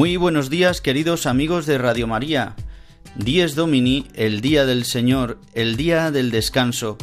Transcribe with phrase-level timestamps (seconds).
[0.00, 2.56] Muy buenos días queridos amigos de Radio María.
[3.16, 6.96] Dies Domini, el día del Señor, el día del descanso,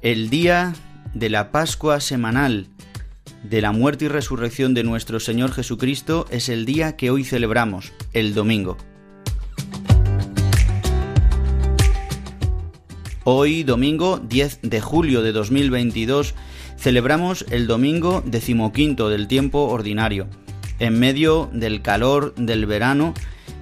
[0.00, 0.72] el día
[1.12, 2.68] de la Pascua semanal,
[3.42, 7.92] de la muerte y resurrección de nuestro Señor Jesucristo, es el día que hoy celebramos,
[8.14, 8.78] el domingo.
[13.24, 16.34] Hoy, domingo 10 de julio de 2022,
[16.78, 20.28] celebramos el domingo decimoquinto del tiempo ordinario
[20.78, 23.14] en medio del calor del verano,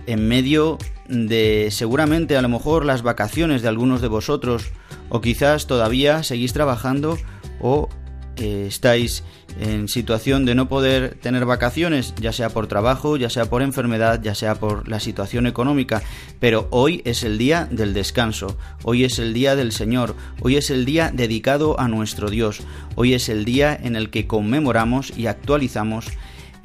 [0.07, 4.73] en medio de seguramente a lo mejor las vacaciones de algunos de vosotros,
[5.09, 7.19] o quizás todavía seguís trabajando
[7.61, 7.89] o
[8.37, 9.23] estáis
[9.61, 14.21] en situación de no poder tener vacaciones, ya sea por trabajo, ya sea por enfermedad,
[14.21, 16.03] ya sea por la situación económica,
[16.41, 20.71] pero hoy es el día del descanso, hoy es el día del Señor, hoy es
[20.71, 22.63] el día dedicado a nuestro Dios,
[22.97, 26.07] hoy es el día en el que conmemoramos y actualizamos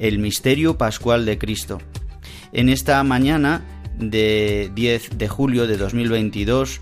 [0.00, 1.78] el misterio pascual de Cristo.
[2.52, 3.62] En esta mañana
[3.98, 6.80] de 10 de julio de 2022,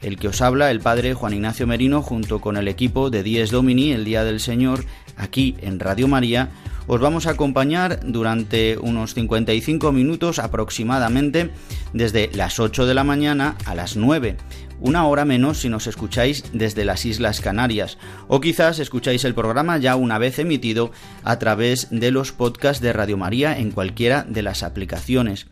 [0.00, 3.50] el que os habla, el padre Juan Ignacio Merino, junto con el equipo de Dies
[3.50, 4.84] Domini, el Día del Señor,
[5.16, 6.48] aquí en Radio María,
[6.86, 11.50] os vamos a acompañar durante unos 55 minutos aproximadamente,
[11.92, 14.36] desde las 8 de la mañana a las 9
[14.80, 17.98] una hora menos si nos escucháis desde las Islas Canarias,
[18.28, 20.90] o quizás escucháis el programa ya una vez emitido
[21.22, 25.46] a través de los podcasts de Radio María en cualquiera de las aplicaciones.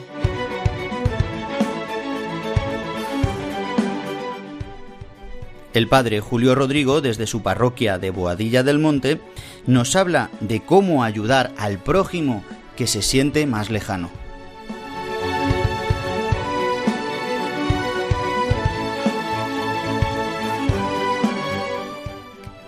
[5.75, 9.19] El padre Julio Rodrigo, desde su parroquia de Boadilla del Monte,
[9.67, 12.45] nos habla de cómo ayudar al prójimo
[12.77, 14.09] que se siente más lejano.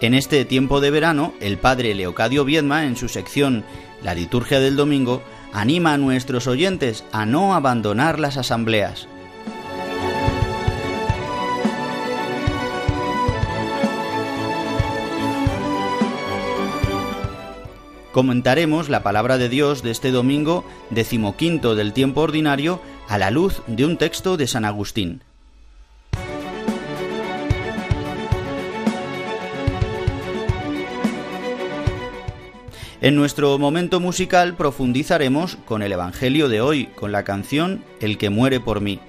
[0.02, 3.64] En este tiempo de verano, el padre Leocadio Viedma, en su sección
[4.04, 9.08] La liturgia del domingo, anima a nuestros oyentes a no abandonar las asambleas.
[18.18, 23.62] Comentaremos la palabra de Dios de este domingo decimoquinto del tiempo ordinario a la luz
[23.68, 25.22] de un texto de San Agustín.
[33.02, 38.32] En nuestro momento musical profundizaremos con el Evangelio de hoy, con la canción El que
[38.32, 39.00] muere por mí.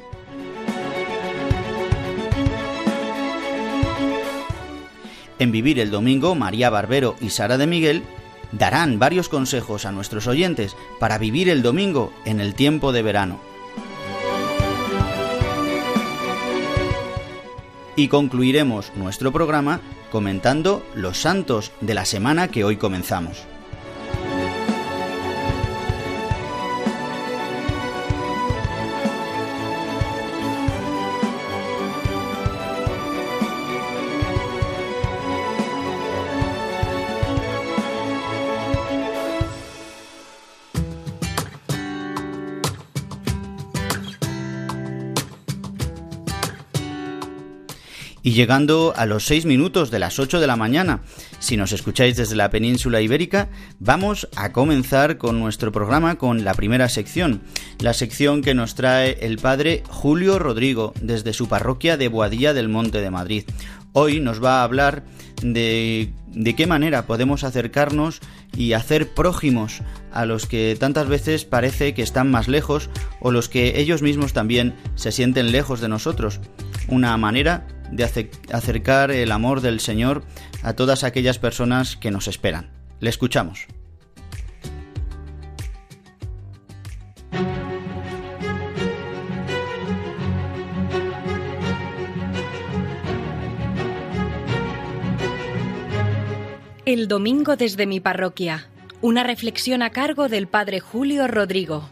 [5.39, 8.03] En Vivir el Domingo, María Barbero y Sara de Miguel
[8.53, 13.41] darán varios consejos a nuestros oyentes para vivir el domingo en el tiempo de verano.
[17.97, 19.81] Y concluiremos nuestro programa
[20.11, 23.45] comentando los santos de la semana que hoy comenzamos.
[48.39, 51.01] Llegando a los 6 minutos de las 8 de la mañana.
[51.41, 53.49] Si nos escucháis desde la península ibérica,
[53.81, 57.43] vamos a comenzar con nuestro programa con la primera sección,
[57.81, 62.69] la sección que nos trae el padre Julio Rodrigo desde su parroquia de Boadilla del
[62.69, 63.43] Monte de Madrid.
[63.93, 65.03] Hoy nos va a hablar
[65.43, 68.21] de, de qué manera podemos acercarnos
[68.57, 69.81] y hacer prójimos
[70.13, 72.89] a los que tantas veces parece que están más lejos
[73.19, 76.39] o los que ellos mismos también se sienten lejos de nosotros.
[76.87, 80.25] Una manera de acercar el amor del Señor
[80.63, 82.71] a todas aquellas personas que nos esperan.
[83.01, 83.67] Le escuchamos.
[96.85, 98.71] El domingo desde mi parroquia.
[99.03, 101.91] Una reflexión a cargo del Padre Julio Rodrigo.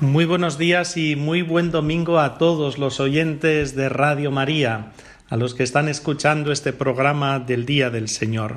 [0.00, 4.92] Muy buenos días y muy buen domingo a todos los oyentes de Radio María,
[5.28, 8.56] a los que están escuchando este programa del Día del Señor.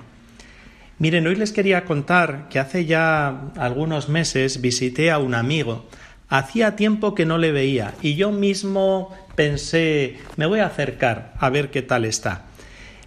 [1.00, 5.86] Miren, hoy les quería contar que hace ya algunos meses visité a un amigo.
[6.30, 11.50] Hacía tiempo que no le veía y yo mismo pensé, me voy a acercar a
[11.50, 12.46] ver qué tal está.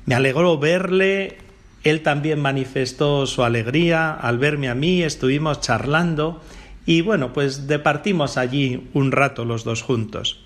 [0.04, 1.38] Me alegró verle,
[1.84, 6.42] él también manifestó su alegría al verme a mí, estuvimos charlando
[6.86, 10.40] y bueno, pues departimos allí un rato los dos juntos.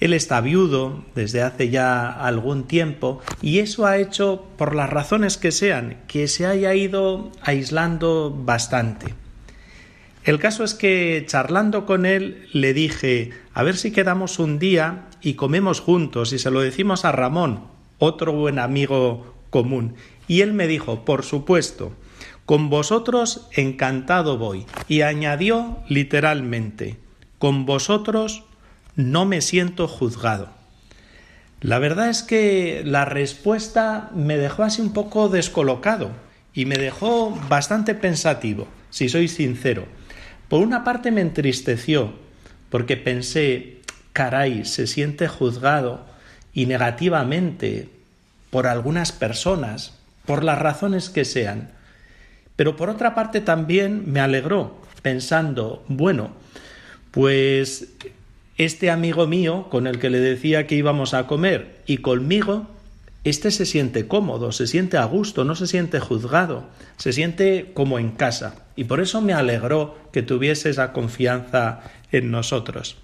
[0.00, 5.36] Él está viudo desde hace ya algún tiempo y eso ha hecho, por las razones
[5.36, 9.14] que sean, que se haya ido aislando bastante.
[10.24, 15.06] El caso es que charlando con él le dije, a ver si quedamos un día
[15.20, 17.64] y comemos juntos y se lo decimos a Ramón,
[17.98, 19.94] otro buen amigo común.
[20.28, 21.92] Y él me dijo, por supuesto,
[22.46, 24.66] con vosotros encantado voy.
[24.88, 26.96] Y añadió literalmente,
[27.38, 28.44] con vosotros
[28.96, 30.50] no me siento juzgado.
[31.60, 36.10] La verdad es que la respuesta me dejó así un poco descolocado
[36.52, 39.86] y me dejó bastante pensativo, si soy sincero.
[40.48, 42.14] Por una parte me entristeció,
[42.68, 43.80] porque pensé,
[44.12, 46.04] caray, se siente juzgado
[46.52, 47.88] y negativamente
[48.50, 49.94] por algunas personas,
[50.26, 51.70] por las razones que sean.
[52.56, 56.30] Pero por otra parte también me alegró, pensando, bueno,
[57.10, 57.88] pues
[58.58, 62.66] este amigo mío con el que le decía que íbamos a comer y conmigo,
[63.24, 67.98] este se siente cómodo, se siente a gusto, no se siente juzgado, se siente como
[67.98, 68.66] en casa.
[68.76, 72.96] Y por eso me alegró que tuviese esa confianza en nosotros.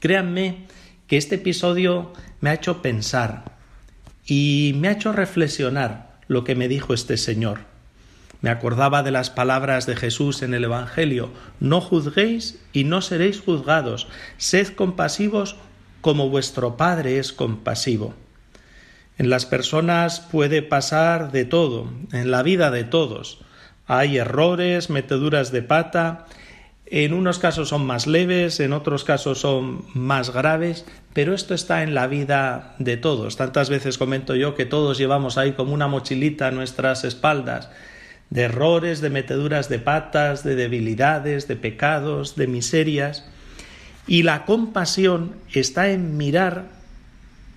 [0.00, 0.66] Créanme
[1.06, 3.56] que este episodio me ha hecho pensar
[4.26, 7.73] y me ha hecho reflexionar lo que me dijo este Señor.
[8.44, 13.40] Me acordaba de las palabras de Jesús en el Evangelio, no juzguéis y no seréis
[13.40, 15.56] juzgados, sed compasivos
[16.02, 18.12] como vuestro Padre es compasivo.
[19.16, 23.40] En las personas puede pasar de todo, en la vida de todos.
[23.86, 26.26] Hay errores, meteduras de pata,
[26.84, 30.84] en unos casos son más leves, en otros casos son más graves,
[31.14, 33.38] pero esto está en la vida de todos.
[33.38, 37.70] Tantas veces comento yo que todos llevamos ahí como una mochilita a nuestras espaldas
[38.34, 43.24] de errores, de meteduras de patas, de debilidades, de pecados, de miserias.
[44.08, 46.66] Y la compasión está en mirar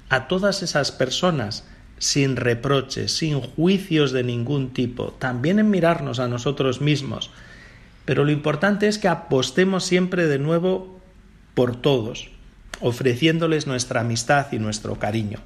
[0.09, 1.67] a todas esas personas
[1.97, 7.31] sin reproches, sin juicios de ningún tipo, también en mirarnos a nosotros mismos.
[8.05, 10.99] Pero lo importante es que apostemos siempre de nuevo
[11.55, 12.29] por todos,
[12.81, 15.39] ofreciéndoles nuestra amistad y nuestro cariño.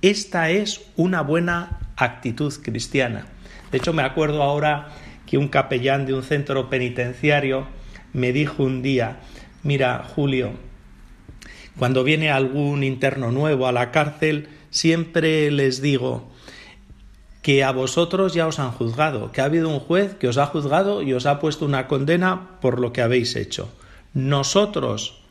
[0.00, 3.26] Esta es una buena actitud cristiana.
[3.70, 4.88] De hecho, me acuerdo ahora
[5.26, 7.66] que un capellán de un centro penitenciario
[8.12, 9.20] me dijo un día,
[9.62, 10.52] mira, Julio,
[11.78, 16.30] cuando viene algún interno nuevo a la cárcel, siempre les digo
[17.42, 20.46] que a vosotros ya os han juzgado, que ha habido un juez que os ha
[20.46, 23.72] juzgado y os ha puesto una condena por lo que habéis hecho.
[24.12, 25.22] Nosotros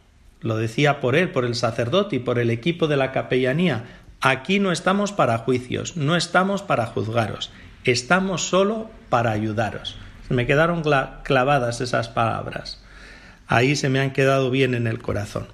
[0.41, 3.85] lo decía por él, por el sacerdote y por el equipo de la capellanía,
[4.21, 7.51] aquí no estamos para juicios, no estamos para juzgaros,
[7.91, 9.97] estamos solo para ayudaros.
[10.29, 10.83] me quedaron
[11.23, 12.83] clavadas esas palabras.
[13.47, 15.47] Ahí se me han quedado bien en el corazón.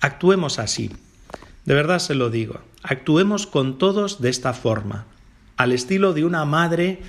[0.00, 0.92] Actuemos así.
[1.64, 2.60] De verdad se lo digo.
[2.82, 5.06] Actuemos con todos de esta forma,
[5.56, 7.00] al estilo de una madre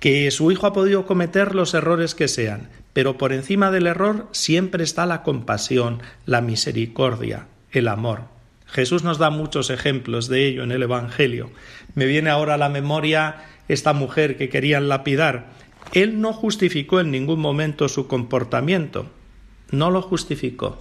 [0.00, 4.28] que su hijo ha podido cometer los errores que sean, pero por encima del error
[4.32, 8.22] siempre está la compasión, la misericordia, el amor.
[8.66, 11.50] Jesús nos da muchos ejemplos de ello en el Evangelio.
[11.94, 13.36] Me viene ahora a la memoria
[13.68, 15.46] esta mujer que querían lapidar.
[15.92, 19.06] Él no justificó en ningún momento su comportamiento,
[19.70, 20.78] no lo justificó,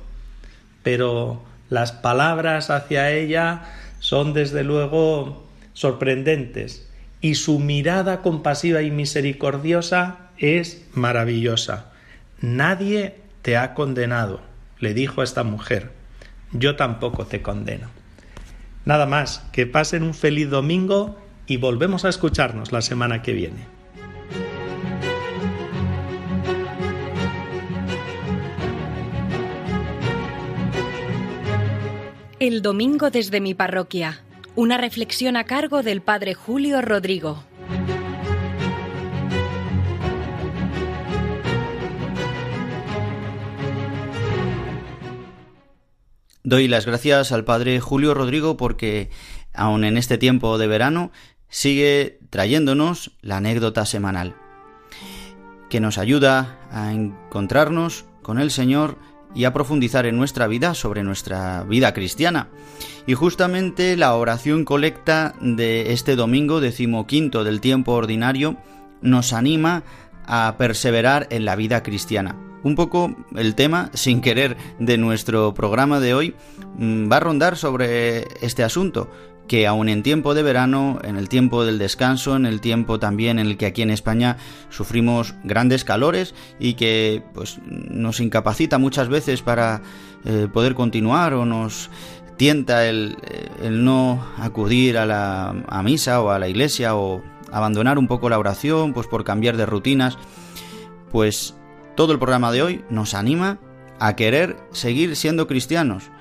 [0.83, 3.63] pero las palabras hacia ella
[3.99, 6.89] son desde luego sorprendentes
[7.21, 11.91] y su mirada compasiva y misericordiosa es maravillosa.
[12.41, 14.41] Nadie te ha condenado,
[14.79, 15.91] le dijo a esta mujer.
[16.51, 17.89] Yo tampoco te condeno.
[18.85, 23.67] Nada más, que pasen un feliz domingo y volvemos a escucharnos la semana que viene.
[32.39, 34.21] El domingo desde mi parroquia.
[34.55, 37.43] Una reflexión a cargo del Padre Julio Rodrigo.
[46.43, 49.09] Doy las gracias al Padre Julio Rodrigo porque,
[49.51, 51.11] aun en este tiempo de verano,
[51.49, 54.35] sigue trayéndonos la anécdota semanal,
[55.69, 58.97] que nos ayuda a encontrarnos con el Señor
[59.35, 62.47] y a profundizar en nuestra vida sobre nuestra vida cristiana.
[63.05, 68.57] Y justamente la oración colecta de este domingo decimoquinto del tiempo ordinario
[69.01, 69.83] nos anima
[70.25, 72.35] a perseverar en la vida cristiana.
[72.63, 76.35] Un poco el tema, sin querer, de nuestro programa de hoy
[76.77, 79.11] mm, va a rondar sobre este asunto,
[79.47, 83.39] que aun en tiempo de verano, en el tiempo del descanso, en el tiempo también
[83.39, 84.37] en el que aquí en España
[84.69, 89.81] sufrimos grandes calores y que pues nos incapacita muchas veces para
[90.25, 91.89] eh, poder continuar o nos
[92.37, 93.17] tienta el,
[93.61, 98.39] el no acudir a la misa o a la iglesia o abandonar un poco la
[98.39, 100.17] oración pues por cambiar de rutinas
[101.11, 101.55] pues
[101.95, 103.57] todo el programa de hoy nos anima
[103.99, 106.11] a querer seguir siendo cristianos.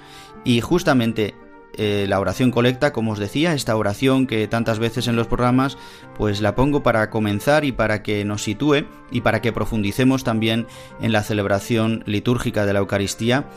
[0.44, 1.34] Y justamente
[1.76, 5.76] eh, la oración colecta, como os decía, esta oración que tantas veces en los programas,
[6.16, 10.66] pues la pongo para comenzar y para que nos sitúe y para que profundicemos también
[11.00, 13.48] en la celebración litúrgica de la Eucaristía,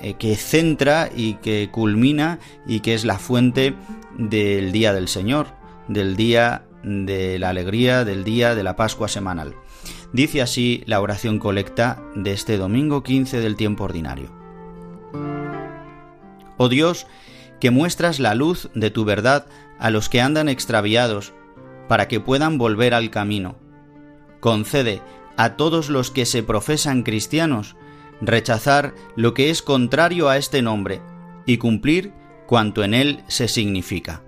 [0.00, 3.74] eh, que centra y que culmina y que es la fuente
[4.16, 5.48] del día del Señor,
[5.88, 9.54] del día de la alegría, del día de la Pascua semanal.
[10.12, 14.30] Dice así la oración colecta de este domingo 15 del tiempo ordinario.
[16.56, 17.06] Oh Dios,
[17.60, 19.46] que muestras la luz de tu verdad
[19.78, 21.32] a los que andan extraviados,
[21.88, 23.56] para que puedan volver al camino.
[24.40, 25.00] Concede
[25.36, 27.76] a todos los que se profesan cristianos
[28.20, 31.00] rechazar lo que es contrario a este nombre
[31.46, 32.12] y cumplir
[32.46, 34.22] cuanto en él se significa.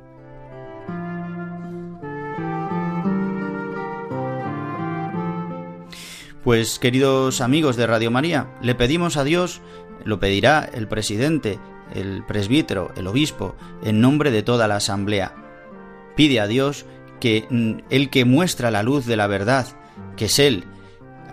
[6.44, 9.60] Pues queridos amigos de Radio María, le pedimos a Dios,
[10.04, 11.58] lo pedirá el presidente,
[11.94, 15.34] el presbítero, el obispo, en nombre de toda la asamblea.
[16.16, 16.86] Pide a Dios
[17.20, 19.66] que mm, el que muestra la luz de la verdad,
[20.16, 20.64] que es Él,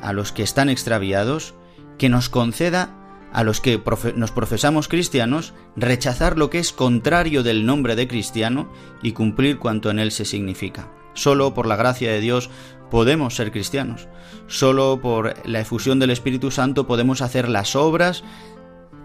[0.01, 1.55] a los que están extraviados,
[1.97, 2.93] que nos conceda
[3.33, 3.81] a los que
[4.15, 8.71] nos profesamos cristianos rechazar lo que es contrario del nombre de cristiano
[9.01, 10.89] y cumplir cuanto en él se significa.
[11.13, 12.49] Solo por la gracia de Dios
[12.89, 14.07] podemos ser cristianos.
[14.47, 18.23] Solo por la efusión del Espíritu Santo podemos hacer las obras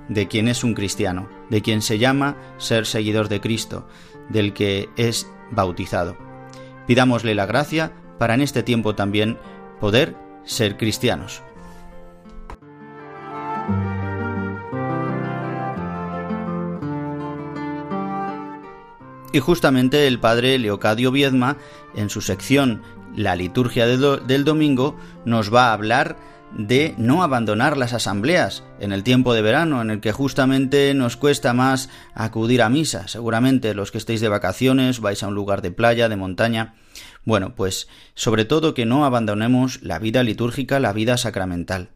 [0.09, 3.87] de quien es un cristiano, de quien se llama ser seguidor de Cristo,
[4.28, 6.16] del que es bautizado.
[6.87, 9.38] Pidámosle la gracia para en este tiempo también
[9.80, 11.42] poder ser cristianos.
[19.32, 21.56] Y justamente el padre Leocadio Viedma,
[21.94, 22.82] en su sección
[23.16, 26.16] La liturgia del domingo, nos va a hablar
[26.56, 31.16] de no abandonar las asambleas en el tiempo de verano, en el que justamente nos
[31.16, 33.09] cuesta más acudir a misa.
[33.09, 36.75] Seguramente los que estéis de vacaciones vais a un lugar de playa, de montaña.
[37.25, 41.90] Bueno, pues sobre todo que no abandonemos la vida litúrgica, la vida sacramental.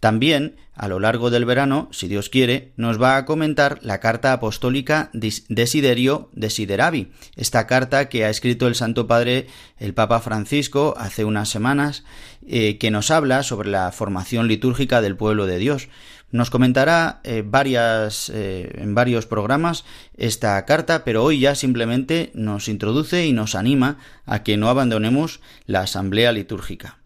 [0.00, 4.32] También, a lo largo del verano, si Dios quiere, nos va a comentar la carta
[4.32, 9.46] apostólica Desiderio Desideravi, esta carta que ha escrito el Santo Padre
[9.78, 12.04] el Papa Francisco hace unas semanas,
[12.46, 15.88] eh, que nos habla sobre la formación litúrgica del pueblo de Dios.
[16.32, 19.84] Nos comentará eh, varias, eh, en varios programas
[20.16, 25.40] esta carta, pero hoy ya simplemente nos introduce y nos anima a que no abandonemos
[25.66, 26.99] la asamblea litúrgica,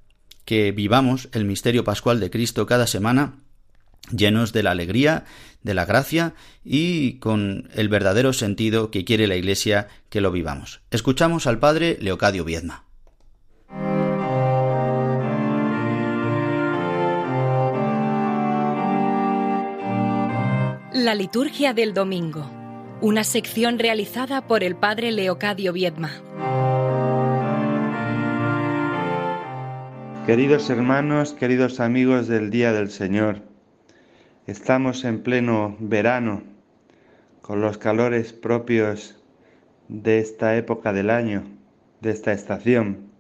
[0.45, 3.35] que vivamos el misterio pascual de Cristo cada semana
[4.11, 5.25] llenos de la alegría,
[5.63, 6.35] de la gracia
[6.65, 10.81] y con el verdadero sentido que quiere la Iglesia que lo vivamos.
[10.91, 12.85] Escuchamos al Padre Leocadio Viedma.
[20.93, 22.51] La liturgia del domingo.
[23.01, 26.64] Una sección realizada por el padre Leocadio Viedma.
[30.27, 33.43] Queridos hermanos, queridos amigos del Día del Señor,
[34.47, 36.43] estamos en pleno verano,
[37.43, 39.23] con los calores propios
[39.89, 41.43] de esta época del año,
[42.01, 43.11] de esta estación.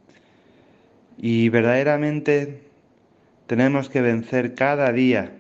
[1.18, 2.62] Y verdaderamente
[3.48, 5.30] tenemos que vencer cada día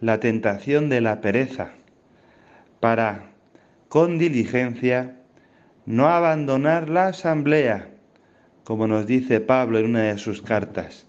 [0.00, 1.72] la tentación de la pereza
[2.80, 3.24] para,
[3.90, 5.14] con diligencia,
[5.84, 7.89] no abandonar la asamblea,
[8.64, 11.06] como nos dice Pablo en una de sus cartas.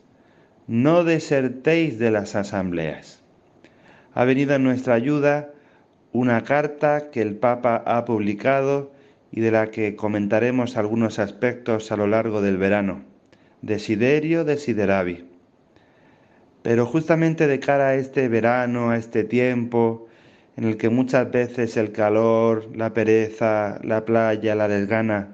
[0.68, 3.22] No desertéis de las asambleas.
[4.14, 5.52] Ha venido en nuestra ayuda
[6.14, 8.92] una carta que el Papa ha publicado
[9.32, 13.04] y de la que comentaremos algunos aspectos a lo largo del verano.
[13.62, 15.26] Desiderio desideravi.
[16.64, 20.08] Pero justamente de cara a este verano, a este tiempo,
[20.58, 25.30] en el que muchas veces el calor, la pereza, la playa, la desgana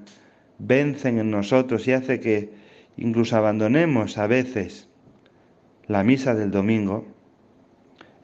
[0.59, 2.51] vencen en nosotros y hace que
[2.97, 4.87] incluso abandonemos a veces
[5.87, 7.05] la misa del domingo,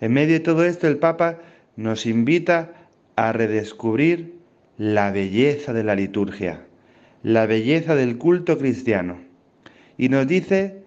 [0.02, 1.40] en medio de todo esto el Papa
[1.76, 2.74] nos invita
[3.16, 4.36] a redescubrir
[4.78, 6.66] la belleza de la liturgia,
[7.22, 9.18] la belleza del culto cristiano,
[9.98, 10.84] y nos dice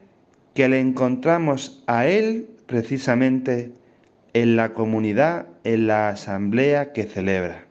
[0.55, 3.73] que le encontramos a Él precisamente
[4.33, 7.67] en la comunidad, en la asamblea que celebra.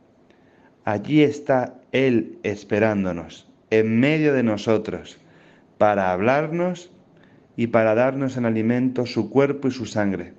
[0.84, 3.48] Allí está Él esperándonos,
[3.80, 5.18] en medio de nosotros,
[5.78, 6.92] para hablarnos
[7.58, 10.34] y para darnos en alimento su cuerpo y su sangre.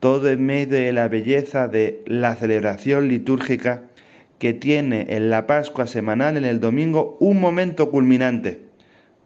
[0.00, 3.82] Todo en medio de la belleza de la celebración litúrgica
[4.38, 8.60] que tiene en la Pascua semanal, en el domingo, un momento culminante,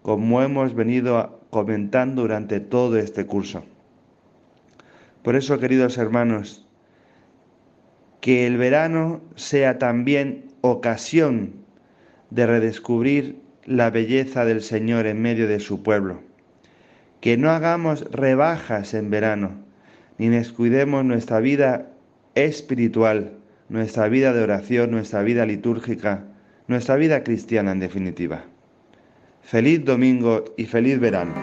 [0.03, 3.65] como hemos venido comentando durante todo este curso.
[5.23, 6.67] Por eso, queridos hermanos,
[8.21, 11.60] que el verano sea también ocasión
[12.31, 16.23] de redescubrir la belleza del Señor en medio de su pueblo.
[17.21, 19.53] Que no hagamos rebajas en verano,
[20.19, 21.91] ni descuidemos nuestra vida
[22.35, 23.33] espiritual,
[23.69, 26.25] nuestra vida de oración, nuestra vida litúrgica,
[26.67, 28.45] nuestra vida cristiana en definitiva.
[29.43, 31.35] Feliz domingo y feliz verano.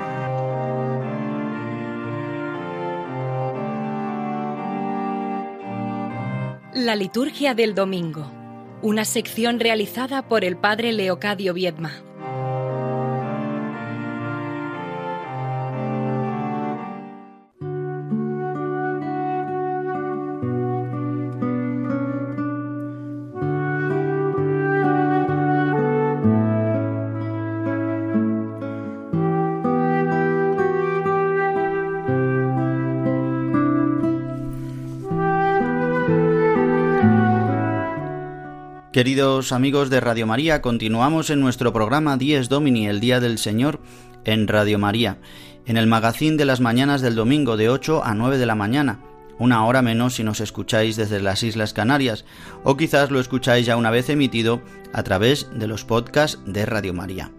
[6.73, 8.37] La liturgia del domingo.
[8.84, 12.07] Una sección realizada por el padre Leocadio Viedma.
[38.97, 43.79] Queridos amigos de Radio María, continuamos en nuestro programa Dies Domini, el Día del Señor,
[44.25, 45.19] en Radio María,
[45.67, 49.01] en el magazín de las mañanas del domingo de 8 a 9 de la mañana,
[49.38, 52.25] una hora menos si nos escucháis desde las Islas Canarias,
[52.63, 56.95] o quizás lo escucháis ya una vez emitido a través de los podcasts de Radio
[56.95, 57.29] María.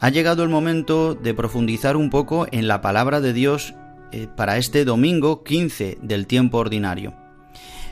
[0.00, 3.74] Ha llegado el momento de profundizar un poco en la palabra de Dios
[4.10, 7.27] eh, para este domingo 15 del tiempo ordinario.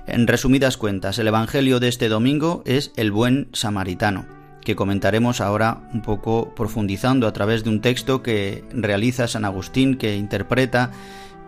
[0.06, 4.24] En resumidas cuentas, el Evangelio de este domingo es el buen samaritano,
[4.60, 9.96] que comentaremos ahora un poco profundizando a través de un texto que realiza San Agustín
[9.96, 10.92] que interpreta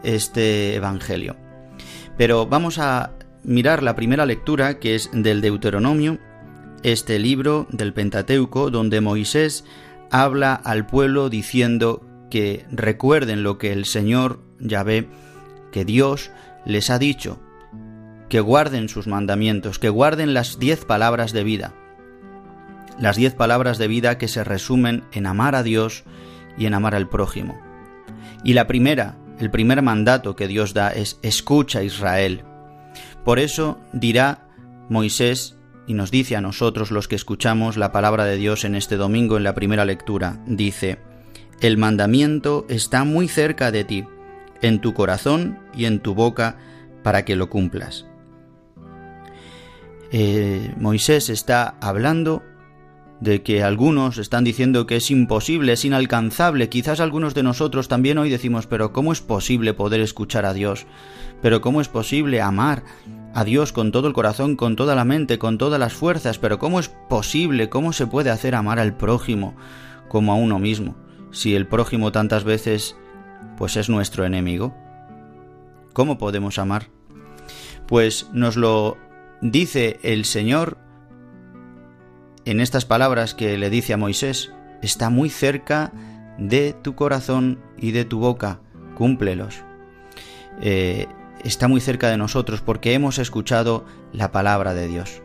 [0.03, 1.37] este Evangelio.
[2.16, 3.12] Pero vamos a
[3.44, 6.18] mirar la primera lectura que es del Deuteronomio,
[6.83, 9.64] este libro del Pentateuco donde Moisés
[10.11, 15.09] habla al pueblo diciendo que recuerden lo que el Señor Yahvé,
[15.71, 16.33] que Dios
[16.66, 17.38] les ha dicho,
[18.29, 21.75] que guarden sus mandamientos, que guarden las diez palabras de vida.
[22.99, 26.05] Las diez palabras de vida que se resumen en amar a Dios
[26.57, 27.61] y en amar al prójimo.
[28.45, 32.45] Y la primera, el primer mandato que Dios da es escucha Israel.
[33.25, 34.49] Por eso dirá
[34.88, 38.97] Moisés y nos dice a nosotros los que escuchamos la palabra de Dios en este
[38.97, 40.99] domingo en la primera lectura, dice,
[41.61, 44.05] el mandamiento está muy cerca de ti,
[44.61, 46.59] en tu corazón y en tu boca,
[47.03, 48.08] para que lo cumplas.
[50.11, 52.42] Eh, Moisés está hablando
[53.21, 56.68] de que algunos están diciendo que es imposible, es inalcanzable.
[56.68, 60.87] Quizás algunos de nosotros también hoy decimos, pero ¿cómo es posible poder escuchar a Dios?
[61.42, 62.85] Pero ¿cómo es posible amar
[63.35, 66.38] a Dios con todo el corazón, con toda la mente, con todas las fuerzas?
[66.38, 69.57] Pero ¿cómo es posible, cómo se puede hacer amar al prójimo
[70.09, 70.97] como a uno mismo?
[71.31, 72.97] Si el prójimo tantas veces
[73.57, 74.75] pues es nuestro enemigo.
[75.92, 76.88] ¿Cómo podemos amar?
[77.87, 78.97] Pues nos lo
[79.40, 80.79] dice el Señor
[82.44, 85.92] en estas palabras que le dice a Moisés, está muy cerca
[86.38, 88.61] de tu corazón y de tu boca,
[88.96, 89.62] cúmplelos.
[90.62, 91.09] Eh,
[91.44, 95.20] está muy cerca de nosotros porque hemos escuchado la palabra de Dios.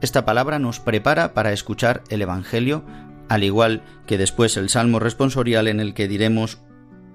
[0.00, 2.84] Esta palabra nos prepara para escuchar el Evangelio,
[3.28, 6.60] al igual que después el Salmo responsorial en el que diremos,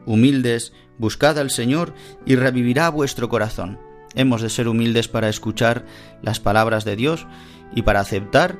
[0.05, 1.93] humildes, buscad al Señor
[2.25, 3.79] y revivirá vuestro corazón.
[4.15, 5.85] Hemos de ser humildes para escuchar
[6.21, 7.27] las palabras de Dios
[7.73, 8.57] y para aceptar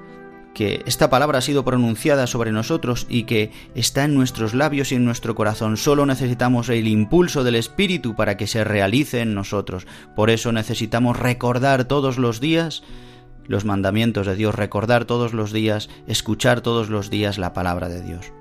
[0.54, 4.96] que esta palabra ha sido pronunciada sobre nosotros y que está en nuestros labios y
[4.96, 5.78] en nuestro corazón.
[5.78, 9.88] Solo necesitamos el impulso del Espíritu para que se realice en nosotros.
[10.16, 12.84] Por eso necesitamos recordar todos los días
[13.48, 18.04] los mandamientos de Dios, recordar todos los días, escuchar todos los días la palabra de
[18.04, 18.32] Dios.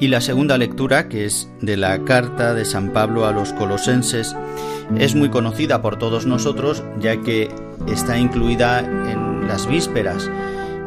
[0.00, 4.36] Y la segunda lectura, que es de la carta de San Pablo a los colosenses,
[4.96, 7.48] es muy conocida por todos nosotros, ya que
[7.88, 10.30] está incluida en las vísperas.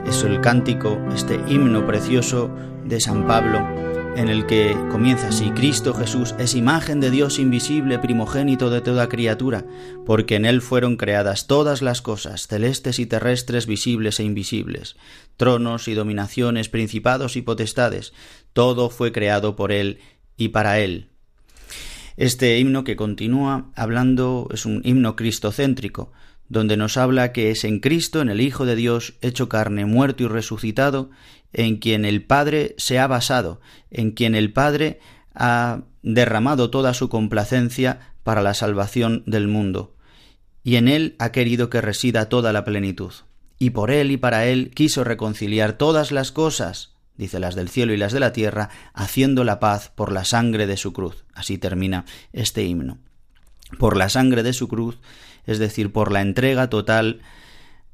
[0.07, 2.49] Es el cántico, este himno precioso
[2.85, 3.80] de San Pablo,
[4.15, 9.07] en el que comienza así, Cristo Jesús es imagen de Dios invisible, primogénito de toda
[9.07, 9.65] criatura,
[10.05, 14.97] porque en Él fueron creadas todas las cosas, celestes y terrestres, visibles e invisibles,
[15.37, 18.13] tronos y dominaciones, principados y potestades,
[18.53, 19.99] todo fue creado por Él
[20.35, 21.07] y para Él.
[22.17, 26.11] Este himno que continúa hablando es un himno cristocéntrico,
[26.49, 30.23] donde nos habla que es en Cristo, en el Hijo de Dios, hecho carne, muerto
[30.23, 31.09] y resucitado,
[31.53, 34.99] en quien el Padre se ha basado, en quien el Padre
[35.33, 39.95] ha derramado toda su complacencia para la salvación del mundo,
[40.63, 43.13] y en él ha querido que resida toda la plenitud.
[43.57, 47.93] Y por él y para él quiso reconciliar todas las cosas, dice las del cielo
[47.93, 51.25] y las de la tierra, haciendo la paz por la sangre de su cruz.
[51.33, 52.97] Así termina este himno.
[53.77, 54.99] Por la sangre de su cruz
[55.45, 57.21] es decir, por la entrega total,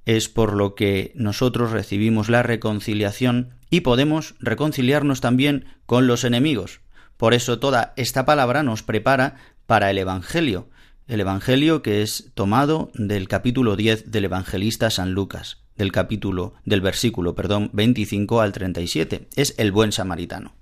[0.08, 6.80] es por lo que nosotros recibimos la reconciliación y podemos reconciliarnos también con los enemigos.
[7.18, 10.70] Por eso toda esta palabra nos prepara para el Evangelio,
[11.10, 16.80] el Evangelio que es tomado del capítulo 10 del evangelista San Lucas, del capítulo del
[16.80, 20.56] versículo, perdón, 25 al 37, es el buen samaritano.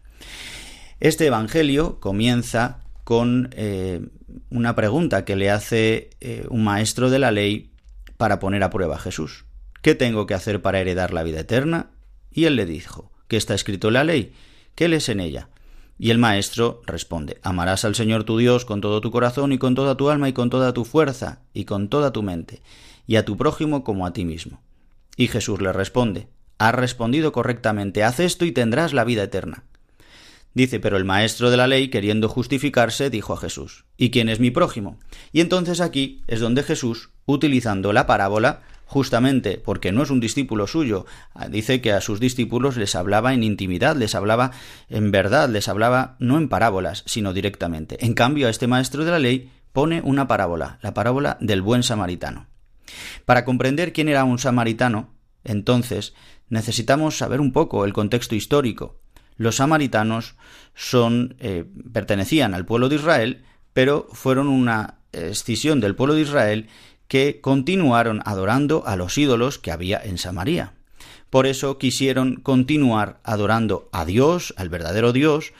[1.00, 4.02] Este Evangelio comienza con eh,
[4.50, 7.75] una pregunta que le hace eh, un maestro de la ley
[8.18, 9.46] para poner a prueba a Jesús.
[9.82, 11.92] ¿Qué tengo que hacer para heredar la vida eterna?
[12.32, 14.34] Y él le dijo, ¿qué está escrito en la ley?
[14.76, 15.50] ¿Qué lees en ella?
[15.98, 19.76] Y el maestro responde, amarás al Señor tu Dios con todo tu corazón y con
[19.76, 22.62] toda tu alma y con toda tu fuerza y con toda tu mente,
[23.08, 24.62] y a tu prójimo como a ti mismo.
[25.16, 29.64] Y Jesús le responde, has respondido correctamente, haz esto y tendrás la vida eterna.
[30.56, 34.40] Dice, pero el maestro de la ley, queriendo justificarse, dijo a Jesús, ¿y quién es
[34.40, 34.98] mi prójimo?
[35.34, 40.66] Y entonces aquí es donde Jesús, utilizando la parábola, justamente porque no es un discípulo
[40.66, 44.52] suyo, ah, dice que a sus discípulos les hablaba en intimidad, les hablaba
[44.88, 48.06] en verdad, les hablaba no en parábolas, sino directamente.
[48.06, 51.84] En cambio, a este maestro de la ley pone una parábola, la parábola del buen
[51.84, 52.48] samaritano.
[53.26, 55.10] Para comprender quién era un samaritano,
[55.44, 56.14] entonces
[56.48, 59.02] necesitamos saber un poco el contexto histórico.
[59.38, 60.36] Los samaritanos
[60.74, 63.44] son, eh, pertenecían al pueblo de Israel,
[63.74, 66.68] pero fueron una escisión del pueblo de Israel
[67.08, 70.74] que continuaron adorando a los ídolos que había en Samaria.
[71.30, 75.54] Por eso quisieron continuar adorando a Dios, al verdadero Dios,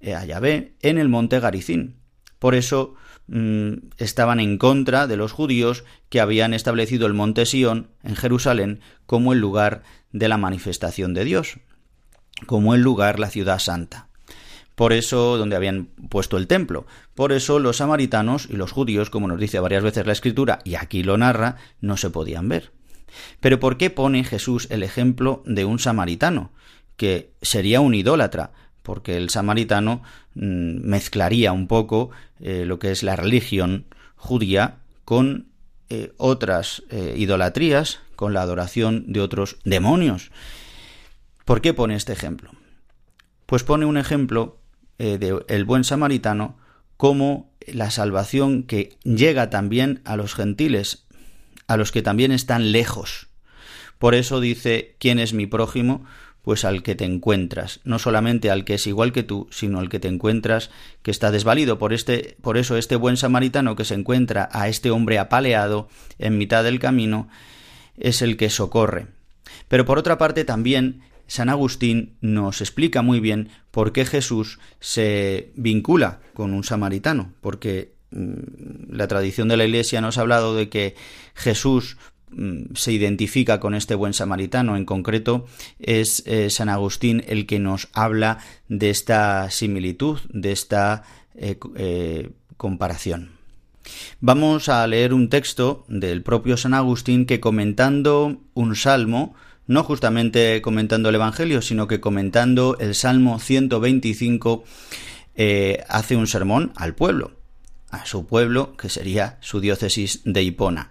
[0.00, 1.96] eh, a Yahvé, en el monte Garicín.
[2.38, 2.94] Por eso
[3.26, 8.80] mm, estaban en contra de los judíos que habían establecido el monte Sión en Jerusalén
[9.06, 11.58] como el lugar de la manifestación de Dios
[12.44, 14.08] como el lugar la ciudad santa.
[14.74, 16.86] Por eso, donde habían puesto el templo.
[17.14, 20.74] Por eso los samaritanos y los judíos, como nos dice varias veces la escritura, y
[20.74, 22.72] aquí lo narra, no se podían ver.
[23.40, 26.50] Pero ¿por qué pone Jesús el ejemplo de un samaritano?
[26.96, 28.50] que sería un idólatra,
[28.82, 30.02] porque el samaritano
[30.34, 35.48] mm, mezclaría un poco eh, lo que es la religión judía con
[35.88, 40.30] eh, otras eh, idolatrías, con la adoración de otros demonios.
[41.46, 42.50] ¿Por qué pone este ejemplo?
[43.46, 44.58] Pues pone un ejemplo
[44.98, 46.58] de el buen samaritano
[46.96, 51.06] como la salvación que llega también a los gentiles,
[51.68, 53.28] a los que también están lejos.
[54.00, 56.04] Por eso dice, ¿quién es mi prójimo?
[56.42, 59.88] Pues al que te encuentras, no solamente al que es igual que tú, sino al
[59.88, 60.70] que te encuentras
[61.02, 61.78] que está desvalido.
[61.78, 66.38] Por, este, por eso este buen samaritano que se encuentra a este hombre apaleado en
[66.38, 67.28] mitad del camino
[67.96, 69.06] es el que socorre.
[69.68, 75.50] Pero por otra parte también San Agustín nos explica muy bien por qué Jesús se
[75.56, 80.68] vincula con un samaritano, porque mm, la tradición de la Iglesia nos ha hablado de
[80.68, 80.94] que
[81.34, 81.96] Jesús
[82.30, 84.76] mm, se identifica con este buen samaritano.
[84.76, 85.46] En concreto,
[85.78, 91.02] es eh, San Agustín el que nos habla de esta similitud, de esta
[91.34, 93.36] eh, eh, comparación.
[94.20, 99.34] Vamos a leer un texto del propio San Agustín que comentando un salmo
[99.66, 104.64] no justamente comentando el Evangelio, sino que comentando el Salmo 125,
[105.34, 107.32] eh, hace un sermón al pueblo,
[107.90, 110.90] a su pueblo, que sería su diócesis de Hipona.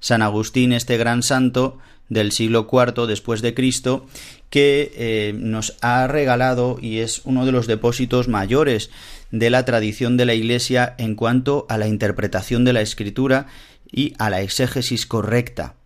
[0.00, 1.78] San Agustín, este gran santo
[2.08, 4.06] del siglo IV después de Cristo,
[4.50, 8.90] que eh, nos ha regalado y es uno de los depósitos mayores
[9.30, 13.46] de la tradición de la Iglesia en cuanto a la interpretación de la Escritura
[13.90, 15.76] y a la exégesis correcta.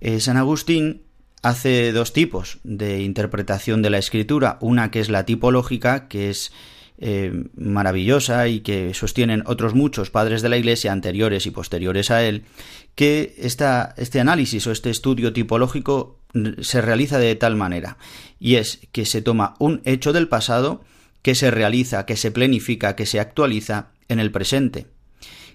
[0.00, 1.02] Eh, San Agustín
[1.42, 6.52] hace dos tipos de interpretación de la escritura, una que es la tipológica, que es
[6.98, 12.24] eh, maravillosa y que sostienen otros muchos padres de la Iglesia anteriores y posteriores a
[12.24, 12.44] él,
[12.94, 16.18] que este análisis o este estudio tipológico
[16.60, 17.98] se realiza de tal manera,
[18.40, 20.82] y es que se toma un hecho del pasado
[21.22, 24.86] que se realiza, que se planifica, que se actualiza en el presente,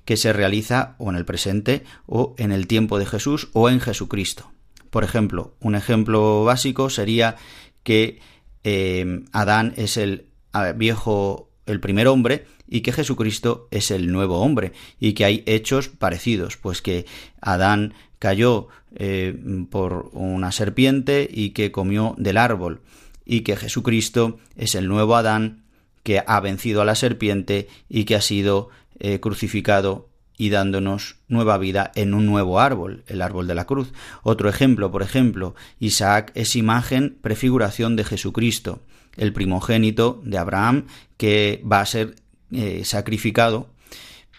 [0.05, 3.79] que se realiza o en el presente o en el tiempo de Jesús o en
[3.79, 4.51] Jesucristo.
[4.93, 7.35] Por ejemplo, un ejemplo básico sería
[7.81, 8.19] que
[8.63, 10.27] eh, Adán es el
[10.75, 15.89] viejo, el primer hombre, y que Jesucristo es el nuevo hombre, y que hay hechos
[15.89, 17.07] parecidos, pues que
[17.41, 19.35] Adán cayó eh,
[19.71, 22.81] por una serpiente y que comió del árbol,
[23.25, 25.63] y que Jesucristo es el nuevo Adán
[26.03, 31.57] que ha vencido a la serpiente y que ha sido eh, crucificado y dándonos nueva
[31.57, 33.93] vida en un nuevo árbol, el árbol de la cruz.
[34.23, 38.81] Otro ejemplo, por ejemplo, Isaac es imagen, prefiguración de Jesucristo,
[39.15, 40.85] el primogénito de Abraham
[41.17, 42.15] que va a ser
[42.51, 43.69] eh, sacrificado,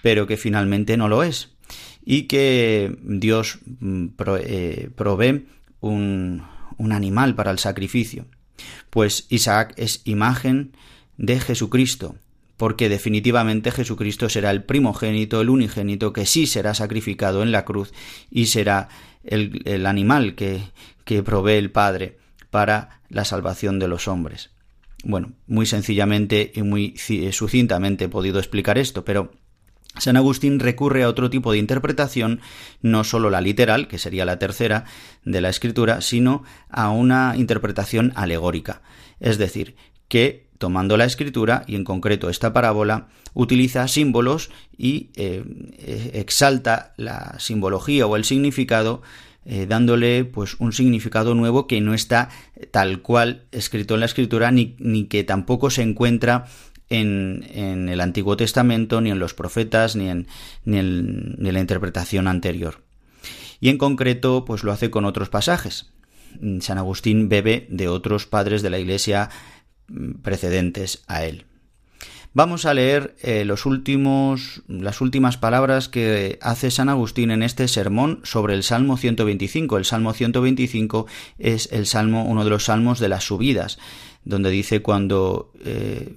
[0.03, 1.51] pero que finalmente no lo es,
[2.05, 4.07] y que Dios mm,
[4.41, 5.47] eh, provee
[5.81, 6.43] un,
[6.77, 8.27] un animal para el sacrificio.
[8.91, 10.73] Pues Isaac es imagen
[11.17, 12.17] de Jesucristo,
[12.57, 17.93] porque definitivamente Jesucristo será el primogénito, el unigénito, que sí será sacrificado en la cruz
[18.31, 18.89] y será
[19.25, 20.63] el, animal que,
[21.05, 22.19] que provee el Padre
[22.51, 24.51] para la salvación de los hombres.
[25.03, 26.95] Bueno, muy sencillamente y muy
[27.33, 29.33] sucintamente he podido explicar esto, pero
[29.99, 32.41] San Agustín recurre a otro tipo de interpretación,
[32.83, 34.85] no sólo la literal, que sería la tercera
[35.25, 38.83] de la escritura, sino a una interpretación alegórica.
[39.21, 39.77] Es decir,
[40.09, 44.49] que tomando la escritura, y en concreto esta parábola, utiliza símbolos
[44.79, 45.45] y eh,
[45.77, 49.03] eh, exalta la simbología o el significado,
[49.45, 52.31] eh, dándole pues un significado nuevo que no está
[52.71, 56.47] tal cual escrito en la escritura, ni, ni que tampoco se encuentra
[56.89, 60.29] en, en, el Antiguo Testamento, ni en los profetas, ni en,
[60.65, 62.81] ni en, ni en la interpretación anterior.
[63.61, 65.91] Y en concreto, pues lo hace con otros pasajes.
[66.61, 69.29] San Agustín bebe de otros padres de la Iglesia
[70.23, 71.47] precedentes a él.
[72.37, 77.69] Vamos a leer eh, los últimos, las últimas palabras que hace San Agustín en este
[77.69, 79.79] sermón sobre el Salmo 125.
[79.79, 81.07] El Salmo 125
[81.39, 83.79] es el salmo, uno de los salmos de las subidas,
[84.25, 86.13] donde dice cuando, eh,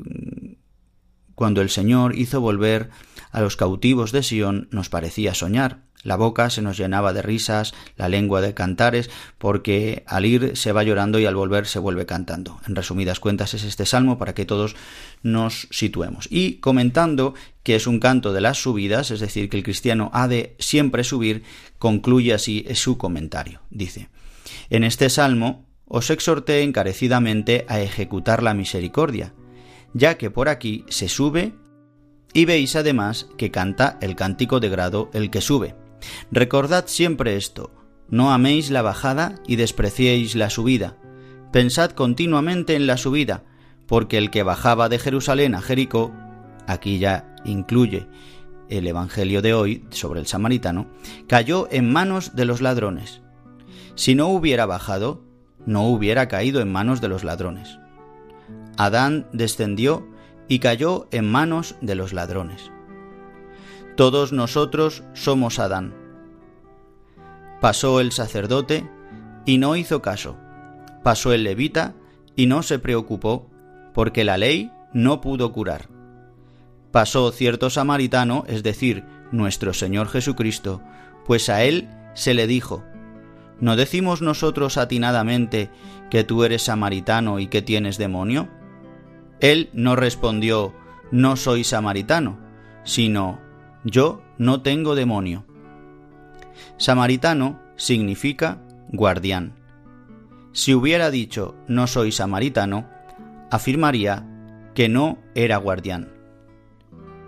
[1.36, 2.90] cuando el Señor hizo volver
[3.32, 5.87] a los cautivos de Sión, nos parecía soñar.
[6.04, 10.72] La boca se nos llenaba de risas, la lengua de cantares, porque al ir se
[10.72, 12.60] va llorando y al volver se vuelve cantando.
[12.68, 14.76] En resumidas cuentas es este salmo para que todos
[15.24, 16.28] nos situemos.
[16.30, 17.34] Y comentando
[17.64, 21.04] que es un canto de las subidas, es decir, que el cristiano ha de siempre
[21.04, 21.44] subir,
[21.80, 23.62] concluye así su comentario.
[23.70, 24.10] Dice,
[24.70, 29.34] en este salmo os exhorté encarecidamente a ejecutar la misericordia,
[29.94, 31.54] ya que por aquí se sube
[32.34, 35.87] y veis además que canta el cántico de grado el que sube.
[36.32, 37.72] Recordad siempre esto,
[38.10, 40.98] no améis la bajada y despreciéis la subida.
[41.52, 43.44] Pensad continuamente en la subida,
[43.86, 46.14] porque el que bajaba de Jerusalén a Jericó,
[46.68, 48.08] aquí ya incluye
[48.70, 50.88] el Evangelio de hoy sobre el samaritano,
[51.28, 53.22] cayó en manos de los ladrones.
[53.96, 55.24] Si no hubiera bajado,
[55.66, 57.80] no hubiera caído en manos de los ladrones.
[58.78, 60.08] Adán descendió
[60.48, 62.72] y cayó en manos de los ladrones.
[63.98, 65.96] Todos nosotros somos Adán.
[67.60, 68.88] Pasó el sacerdote
[69.44, 70.38] y no hizo caso.
[71.02, 71.96] Pasó el levita
[72.36, 73.50] y no se preocupó,
[73.96, 75.90] porque la ley no pudo curar.
[76.92, 80.80] Pasó cierto samaritano, es decir, nuestro Señor Jesucristo,
[81.26, 82.84] pues a él se le dijo,
[83.60, 85.72] ¿no decimos nosotros atinadamente
[86.12, 88.48] que tú eres samaritano y que tienes demonio?
[89.40, 90.76] Él no respondió,
[91.10, 92.38] no soy samaritano,
[92.84, 93.47] sino,
[93.84, 95.46] yo no tengo demonio.
[96.78, 99.54] Samaritano significa guardián.
[100.52, 102.88] Si hubiera dicho no soy samaritano,
[103.52, 104.26] afirmaría
[104.74, 106.12] que no era guardián.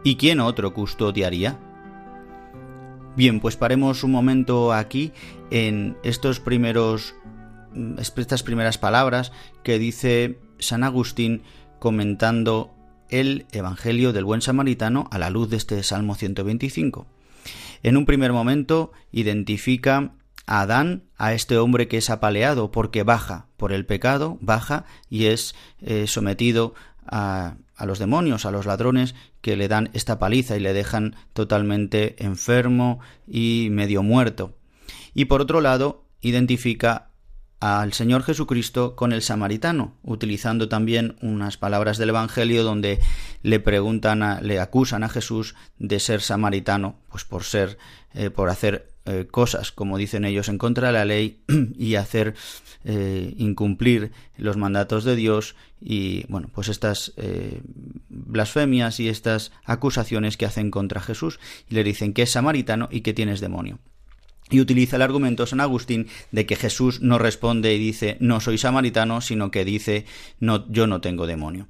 [0.03, 1.59] ¿Y quién otro custodiaría?
[3.15, 5.11] Bien, pues paremos un momento aquí
[5.51, 7.15] en estos primeros
[7.95, 9.31] estas primeras palabras
[9.63, 11.43] que dice San Agustín
[11.79, 12.71] comentando
[13.09, 17.07] el Evangelio del buen samaritano a la luz de este Salmo 125.
[17.83, 20.13] En un primer momento identifica
[20.45, 25.25] a Adán, a este hombre que es apaleado porque baja por el pecado, baja y
[25.25, 26.73] es eh, sometido
[27.05, 31.15] a, a los demonios, a los ladrones que le dan esta paliza y le dejan
[31.33, 34.53] totalmente enfermo y medio muerto.
[35.13, 37.08] Y por otro lado, identifica
[37.59, 42.99] al Señor Jesucristo con el samaritano, utilizando también unas palabras del Evangelio donde
[43.43, 47.77] le preguntan, le acusan a Jesús de ser samaritano, pues por ser,
[48.13, 51.43] eh, por hacer eh, cosas, como dicen ellos, en contra de la ley
[51.77, 52.33] y hacer
[52.85, 57.13] eh, incumplir los mandatos de Dios y, bueno, pues estas
[58.09, 61.39] blasfemias y estas acusaciones que hacen contra Jesús.
[61.69, 63.79] Y le dicen que es samaritano y que tienes demonio
[64.49, 68.57] y utiliza el argumento San Agustín de que Jesús no responde y dice no soy
[68.57, 70.05] samaritano, sino que dice
[70.39, 71.67] no yo no tengo demonio.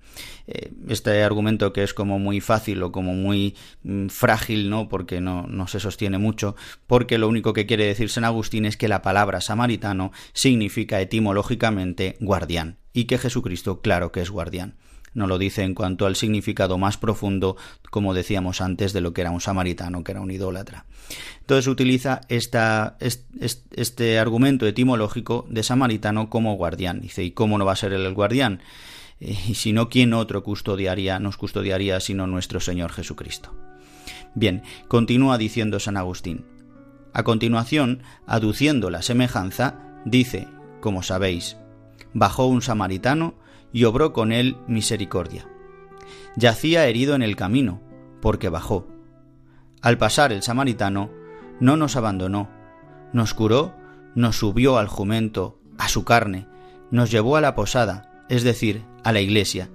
[0.48, 4.90] Eh, este argumento que es como muy fácil o como muy mm, frágil, ¿no?
[4.90, 6.56] Porque no, no se sostiene mucho,
[6.88, 12.18] porque lo único que quiere decir San Agustín es que la palabra samaritano significa etimológicamente
[12.20, 14.76] guardián y que Jesucristo claro que es guardián
[15.14, 17.58] no lo dice en cuanto al significado más profundo,
[17.90, 20.86] como decíamos antes, de lo que era un samaritano, que era un idólatra.
[21.42, 27.02] Entonces utiliza esta, este, argumento etimológico de samaritano como guardián.
[27.02, 28.62] Dice, ¿y cómo no va a ser él el guardián?
[29.20, 33.56] Eh, y si no, ¿quién otro custodiaría, nos custodiaría sino nuestro Señor Jesucristo?
[34.36, 36.46] Bien, continúa diciendo San Agustín.
[37.14, 40.48] A continuación, aduciendo la semejanza, dice,
[40.80, 41.58] como sabéis,
[42.14, 43.34] bajó un samaritano
[43.72, 45.48] y obró con él misericordia.
[46.36, 47.82] Yacía herido en el camino,
[48.22, 48.88] porque bajó.
[49.82, 51.10] Al pasar el samaritano,
[51.60, 52.50] no nos abandonó,
[53.14, 53.76] nos curó,
[54.16, 56.48] nos subió al jumento, a su carne,
[56.92, 59.70] nos llevó a la posada, es decir, a la iglesia,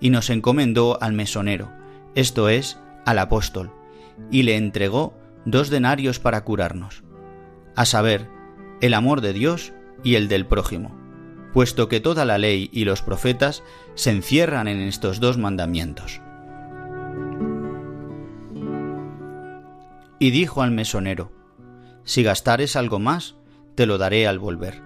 [0.00, 1.72] y nos encomendó al mesonero,
[2.14, 3.72] esto es, al apóstol,
[4.30, 7.02] y le entregó dos denarios para curarnos,
[7.74, 8.28] a saber,
[8.80, 9.72] el amor de Dios
[10.04, 10.97] y el del prójimo
[11.52, 13.62] puesto que toda la ley y los profetas
[13.94, 16.20] se encierran en estos dos mandamientos.
[20.18, 21.32] Y dijo al mesonero,
[22.04, 23.36] Si gastares algo más,
[23.74, 24.82] te lo daré al volver.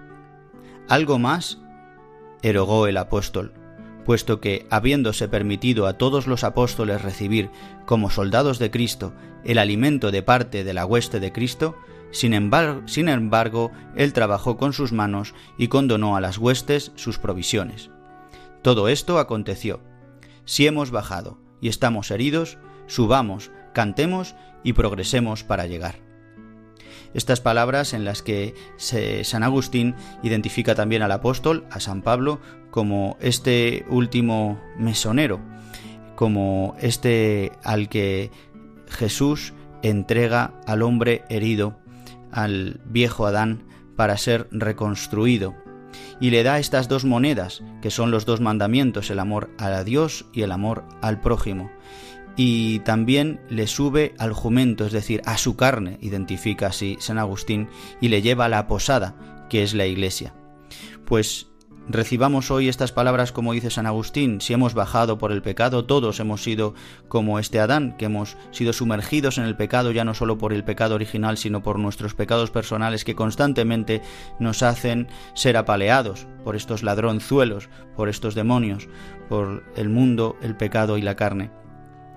[0.87, 1.59] ¿Algo más?
[2.43, 3.53] erogó el apóstol,
[4.05, 7.49] puesto que, habiéndose permitido a todos los apóstoles recibir,
[7.85, 9.13] como soldados de Cristo,
[9.45, 11.75] el alimento de parte de la hueste de Cristo,
[12.13, 17.89] sin embargo, él trabajó con sus manos y condonó a las huestes sus provisiones.
[18.61, 19.81] Todo esto aconteció.
[20.45, 22.57] Si hemos bajado y estamos heridos,
[22.87, 25.95] subamos, cantemos y progresemos para llegar.
[27.13, 32.39] Estas palabras en las que San Agustín identifica también al apóstol, a San Pablo,
[32.71, 35.39] como este último mesonero,
[36.15, 38.31] como este al que
[38.87, 41.82] Jesús entrega al hombre herido
[42.33, 43.63] al viejo Adán
[43.95, 45.55] para ser reconstruido
[46.19, 50.25] y le da estas dos monedas, que son los dos mandamientos, el amor a Dios
[50.33, 51.71] y el amor al prójimo.
[52.35, 57.69] Y también le sube al jumento, es decir, a su carne, identifica así San Agustín,
[58.01, 60.33] y le lleva a la posada, que es la iglesia.
[61.05, 61.47] Pues
[61.87, 66.19] recibamos hoy estas palabras como dice San Agustín, si hemos bajado por el pecado, todos
[66.19, 66.73] hemos sido
[67.07, 70.63] como este Adán, que hemos sido sumergidos en el pecado ya no solo por el
[70.63, 74.01] pecado original, sino por nuestros pecados personales que constantemente
[74.39, 78.87] nos hacen ser apaleados por estos ladronzuelos, por estos demonios,
[79.29, 81.62] por el mundo, el pecado y la carne.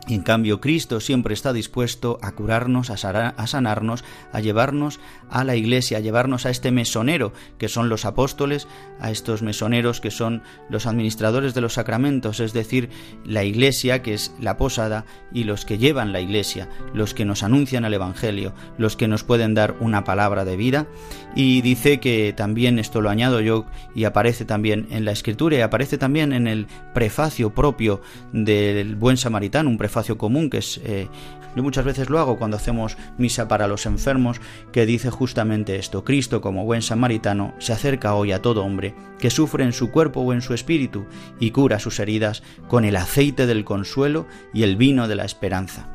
[0.08, 5.00] En cambio, Cristo siempre está dispuesto a curarnos, a sanarnos, a llevarnos
[5.30, 8.68] a la iglesia, a llevarnos a este mesonero que son los apóstoles,
[9.00, 12.88] a estos mesoneros que son los administradores de los sacramentos, es decir,
[13.24, 17.42] la iglesia que es la posada y los que llevan la iglesia, los que nos
[17.42, 20.86] anuncian el Evangelio, los que nos pueden dar una palabra de vida.
[21.34, 25.60] Y dice que también, esto lo añado yo, y aparece también en la escritura y
[25.62, 28.00] aparece también en el prefacio propio
[28.32, 31.08] del buen samaritano, un prefacio común, que es, eh,
[31.54, 34.40] yo muchas veces lo hago cuando hacemos misa para los enfermos,
[34.72, 39.30] que dice justamente esto, Cristo como buen samaritano se acerca hoy a todo hombre que
[39.30, 41.06] sufre en su cuerpo o en su espíritu
[41.40, 45.88] y cura sus heridas con el aceite del consuelo y el vino de la esperanza.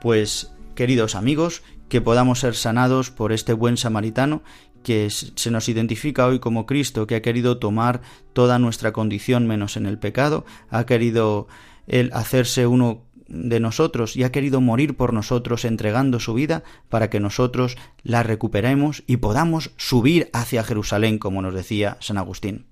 [0.00, 4.42] Pues, queridos amigos, que podamos ser sanados por este buen samaritano
[4.82, 8.00] que se nos identifica hoy como Cristo, que ha querido tomar
[8.32, 11.46] toda nuestra condición menos en el pecado, ha querido
[11.86, 17.08] el hacerse uno de nosotros y ha querido morir por nosotros entregando su vida para
[17.08, 22.66] que nosotros la recuperemos y podamos subir hacia Jerusalén, como nos decía San Agustín.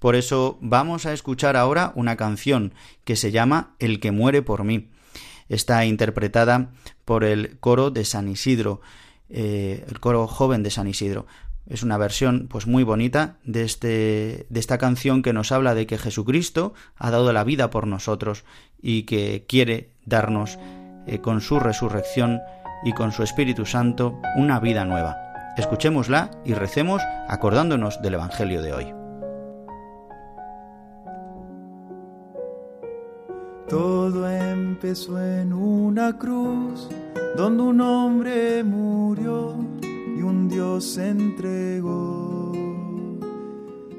[0.00, 2.74] Por eso vamos a escuchar ahora una canción
[3.04, 4.88] que se llama El que muere por mí.
[5.48, 6.72] Está interpretada
[7.04, 8.80] por el coro de San Isidro,
[9.30, 11.26] eh, el coro joven de San Isidro.
[11.66, 15.86] Es una versión pues muy bonita de, este, de esta canción que nos habla de
[15.86, 18.44] que Jesucristo ha dado la vida por nosotros
[18.80, 20.58] y que quiere darnos
[21.06, 22.40] eh, con su resurrección
[22.84, 25.16] y con su Espíritu Santo una vida nueva.
[25.56, 28.94] Escuchémosla y recemos acordándonos del Evangelio de hoy.
[33.68, 36.88] Todo empezó en una cruz
[37.36, 39.56] donde un hombre murió
[40.32, 42.52] un Dios entregó.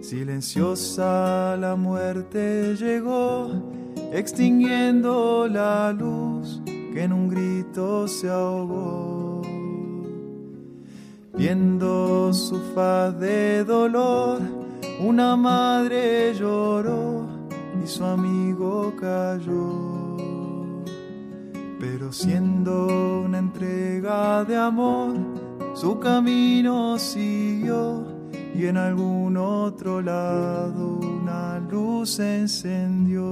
[0.01, 3.49] Silenciosa la muerte llegó,
[4.11, 9.41] extinguiendo la luz que en un grito se ahogó.
[11.35, 14.41] Viendo su faz de dolor,
[14.99, 17.27] una madre lloró
[17.83, 20.17] y su amigo cayó.
[21.79, 25.15] Pero siendo una entrega de amor,
[25.73, 28.05] su camino siguió
[28.55, 33.23] y en algún otro lado una luz encendió.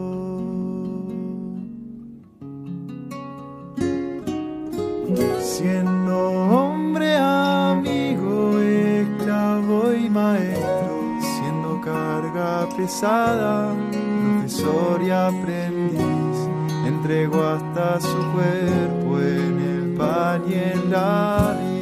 [5.39, 16.49] Siendo hombre, amigo, esclavo y maestro, siendo carga pesada, profesor y aprendiz,
[16.85, 21.80] entregó hasta su cuerpo en el pan y en la vida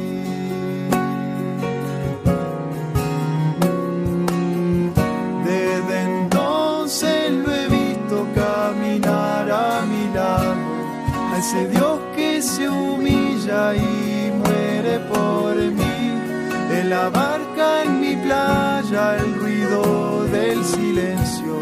[11.40, 15.98] ese Dios que se humilla y muere por mí.
[16.78, 21.56] En la barca, en mi playa, el ruido del silencio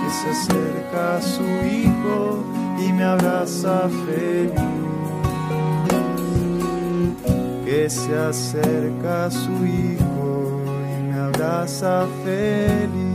[0.00, 1.46] que se acerca a su
[1.78, 2.44] hijo
[2.78, 4.54] y me abraza feliz.
[7.64, 10.60] Que se acerca a su hijo
[10.92, 13.13] y me abraza feliz.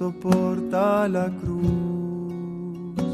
[0.00, 3.04] Soporta la cruz.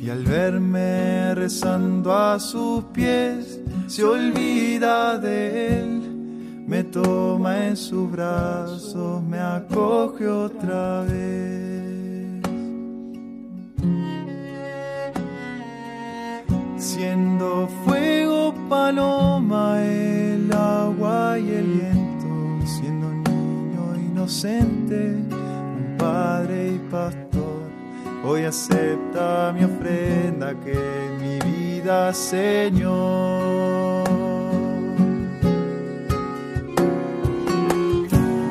[0.00, 8.08] Y al verme rezando a sus pies, se olvida de él, me toma en sus
[8.08, 12.40] brazos, me acoge otra vez.
[16.76, 22.60] Siendo fuego, paloma, el agua y el viento un
[26.00, 27.60] padre y pastor.
[28.24, 30.78] Hoy acepta mi ofrenda que
[31.20, 34.04] mi vida Señor.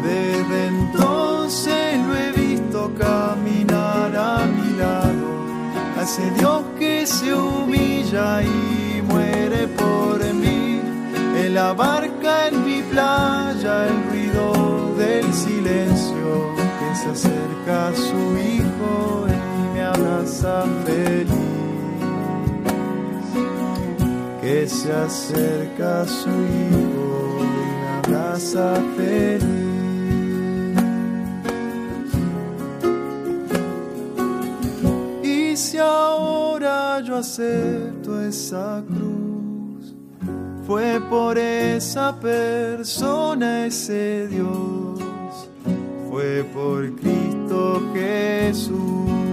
[0.03, 5.27] Desde entonces lo he visto caminar a mi lado,
[5.99, 10.81] hace Dios que se humilla y muere por mí,
[11.43, 17.09] en la barca en mi playa, el ruido del silencio que se
[20.85, 21.29] feliz
[24.41, 29.43] que se acerca a su hijo y me abraza feliz.
[35.23, 39.93] Y si ahora yo acepto esa cruz,
[40.65, 45.49] fue por esa persona, ese Dios,
[46.09, 49.28] fue por Cristo Jesús.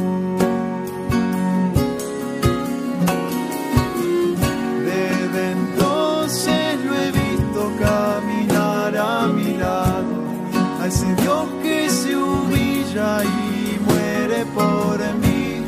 [12.96, 15.62] Y muere por mí,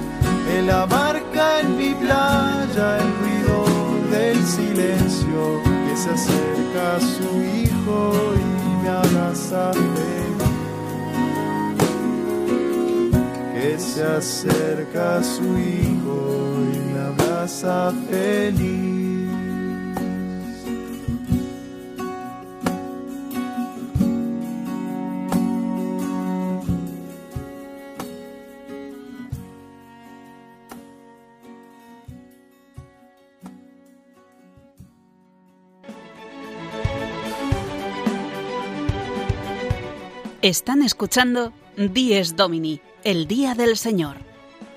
[0.56, 3.64] en la barca en mi playa, el ruido
[4.10, 10.08] del silencio que se acerca su hijo y me abraza feliz.
[13.52, 16.16] Que se acerca a su hijo
[16.72, 18.97] y me abraza feliz.
[40.48, 44.16] Están escuchando Dies Domini, el Día del Señor,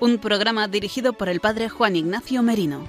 [0.00, 2.86] un programa dirigido por el Padre Juan Ignacio Merino.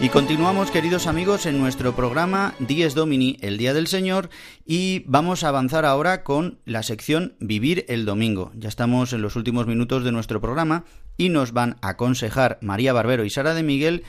[0.00, 4.28] Y continuamos, queridos amigos, en nuestro programa Dies Domini, el Día del Señor,
[4.66, 8.50] y vamos a avanzar ahora con la sección Vivir el Domingo.
[8.56, 10.84] Ya estamos en los últimos minutos de nuestro programa
[11.16, 14.02] y nos van a aconsejar María Barbero y Sara de Miguel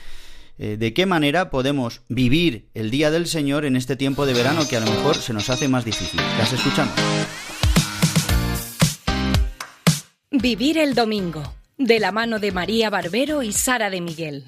[0.58, 4.68] eh, de qué manera podemos vivir el Día del Señor en este tiempo de verano
[4.68, 6.20] que a lo mejor se nos hace más difícil.
[6.38, 6.93] Las escuchamos.
[10.32, 14.45] Vivir el Domingo, de la mano de María Barbero y Sara de Miguel.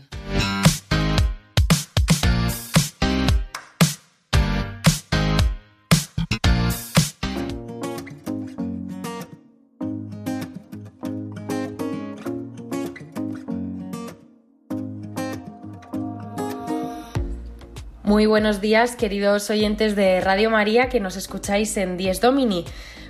[18.13, 22.63] Muy buenos días, queridos oyentes de Radio María que nos escucháis en Dies Domini.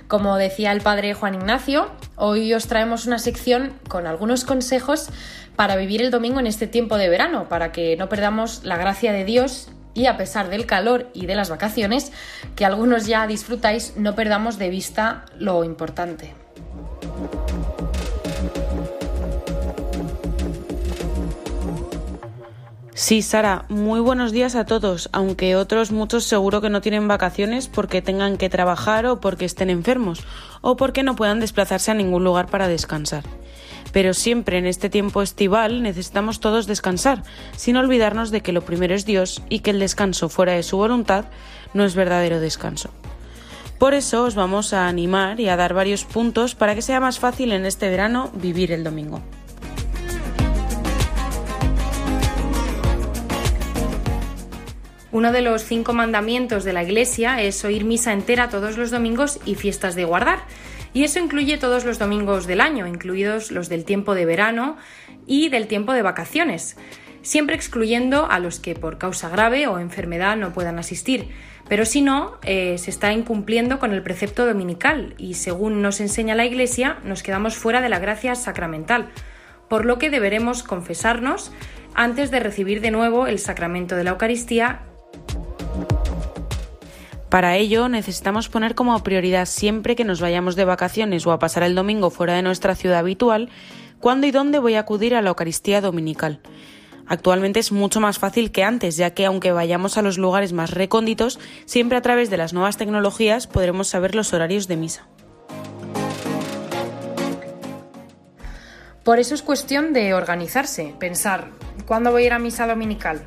[0.08, 5.10] Como decía el padre Juan Ignacio, hoy os traemos una sección con algunos consejos
[5.56, 9.12] para vivir el domingo en este tiempo de verano, para que no perdamos la gracia
[9.12, 12.10] de Dios y a pesar del calor y de las vacaciones,
[12.56, 16.32] que algunos ya disfrutáis, no perdamos de vista lo importante.
[22.96, 27.66] Sí, Sara, muy buenos días a todos, aunque otros muchos seguro que no tienen vacaciones
[27.66, 30.22] porque tengan que trabajar o porque estén enfermos
[30.60, 33.24] o porque no puedan desplazarse a ningún lugar para descansar.
[33.92, 37.24] Pero siempre en este tiempo estival necesitamos todos descansar,
[37.56, 40.76] sin olvidarnos de que lo primero es Dios y que el descanso fuera de su
[40.76, 41.24] voluntad
[41.72, 42.90] no es verdadero descanso.
[43.80, 47.18] Por eso os vamos a animar y a dar varios puntos para que sea más
[47.18, 49.20] fácil en este verano vivir el domingo.
[55.14, 59.38] Uno de los cinco mandamientos de la Iglesia es oír misa entera todos los domingos
[59.46, 60.40] y fiestas de guardar.
[60.92, 64.76] Y eso incluye todos los domingos del año, incluidos los del tiempo de verano
[65.24, 66.76] y del tiempo de vacaciones,
[67.22, 71.28] siempre excluyendo a los que por causa grave o enfermedad no puedan asistir.
[71.68, 76.34] Pero si no, eh, se está incumpliendo con el precepto dominical y según nos enseña
[76.34, 79.10] la Iglesia, nos quedamos fuera de la gracia sacramental,
[79.68, 81.52] por lo que deberemos confesarnos
[81.94, 84.80] antes de recibir de nuevo el sacramento de la Eucaristía
[87.34, 91.64] Para ello necesitamos poner como prioridad siempre que nos vayamos de vacaciones o a pasar
[91.64, 93.50] el domingo fuera de nuestra ciudad habitual,
[93.98, 96.40] cuándo y dónde voy a acudir a la Eucaristía Dominical.
[97.06, 100.70] Actualmente es mucho más fácil que antes, ya que aunque vayamos a los lugares más
[100.70, 105.08] recónditos, siempre a través de las nuevas tecnologías podremos saber los horarios de misa.
[109.02, 111.50] Por eso es cuestión de organizarse, pensar,
[111.84, 113.26] ¿cuándo voy a ir a misa dominical?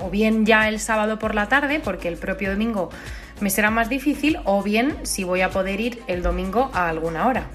[0.00, 2.90] O bien ya el sábado por la tarde, porque el propio domingo
[3.40, 7.26] me será más difícil, o bien si voy a poder ir el domingo a alguna
[7.26, 7.48] hora.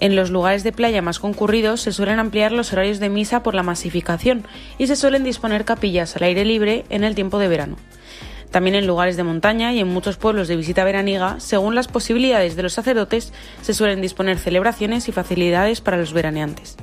[0.00, 3.54] En los lugares de playa más concurridos se suelen ampliar los horarios de misa por
[3.54, 4.46] la masificación
[4.78, 7.76] y se suelen disponer capillas al aire libre en el tiempo de verano.
[8.50, 12.56] También en lugares de montaña y en muchos pueblos de visita veraniega, según las posibilidades
[12.56, 16.78] de los sacerdotes, se suelen disponer celebraciones y facilidades para los veraneantes.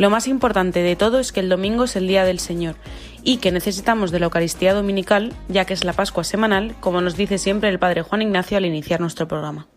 [0.00, 2.76] Lo más importante de todo es que el domingo es el día del Señor
[3.22, 7.18] y que necesitamos de la Eucaristía dominical, ya que es la Pascua semanal, como nos
[7.18, 9.68] dice siempre el Padre Juan Ignacio al iniciar nuestro programa.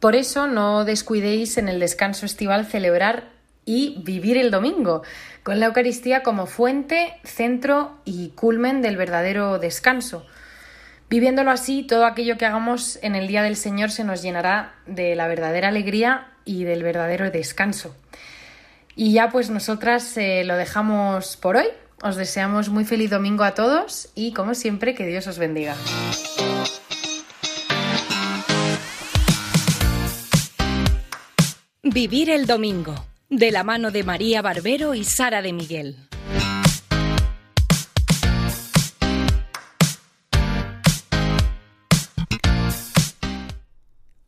[0.00, 3.28] Por eso no descuidéis en el descanso estival celebrar
[3.64, 5.02] y vivir el domingo,
[5.44, 10.26] con la Eucaristía como fuente, centro y culmen del verdadero descanso.
[11.10, 15.14] Viviéndolo así, todo aquello que hagamos en el Día del Señor se nos llenará de
[15.14, 17.96] la verdadera alegría y del verdadero descanso.
[18.94, 21.68] Y ya pues nosotras eh, lo dejamos por hoy.
[22.02, 25.76] Os deseamos muy feliz domingo a todos y como siempre que Dios os bendiga.
[31.82, 32.94] Vivir el domingo,
[33.30, 35.96] de la mano de María Barbero y Sara de Miguel.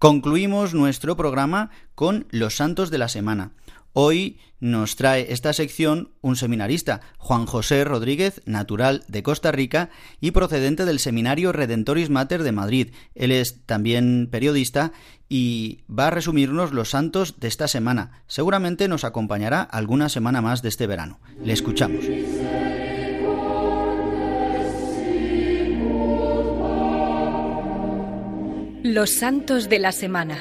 [0.01, 3.53] Concluimos nuestro programa con los santos de la semana.
[3.93, 10.31] Hoy nos trae esta sección un seminarista, Juan José Rodríguez, natural de Costa Rica y
[10.31, 12.95] procedente del Seminario Redentoris Mater de Madrid.
[13.15, 14.93] Él es también periodista
[15.29, 18.23] y va a resumirnos los santos de esta semana.
[18.27, 21.21] Seguramente nos acompañará alguna semana más de este verano.
[21.45, 22.07] Le escuchamos.
[28.83, 30.39] Los santos de la semana.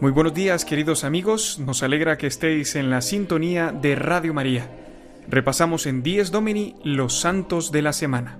[0.00, 4.70] Muy buenos días queridos amigos, nos alegra que estéis en la sintonía de Radio María.
[5.28, 8.38] Repasamos en Dies Domini los santos de la semana.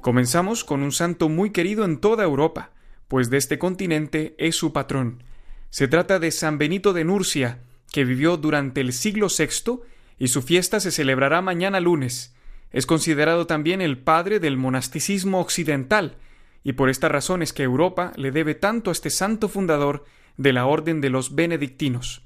[0.00, 2.70] Comenzamos con un santo muy querido en toda Europa,
[3.06, 5.22] pues de este continente es su patrón.
[5.68, 7.58] Se trata de San Benito de Nurcia,
[7.92, 9.80] que vivió durante el siglo VI
[10.18, 12.34] y su fiesta se celebrará mañana lunes.
[12.70, 16.16] Es considerado también el padre del monasticismo occidental,
[16.62, 20.04] y por esta razón es que Europa le debe tanto a este santo fundador
[20.36, 22.22] de la orden de los benedictinos.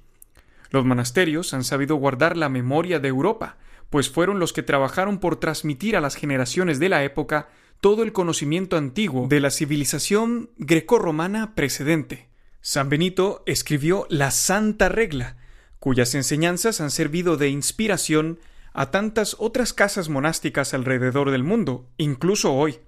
[0.70, 3.58] Los monasterios han sabido guardar la memoria de Europa,
[3.90, 7.48] pues fueron los que trabajaron por transmitir a las generaciones de la época
[7.80, 12.28] todo el conocimiento antiguo de la civilización grecorromana precedente.
[12.60, 15.36] San Benito escribió la Santa Regla,
[15.85, 18.39] cuyas enseñanzas han servido de inspiración
[18.72, 22.78] a tantas otras casas monásticas alrededor del mundo, incluso hoy.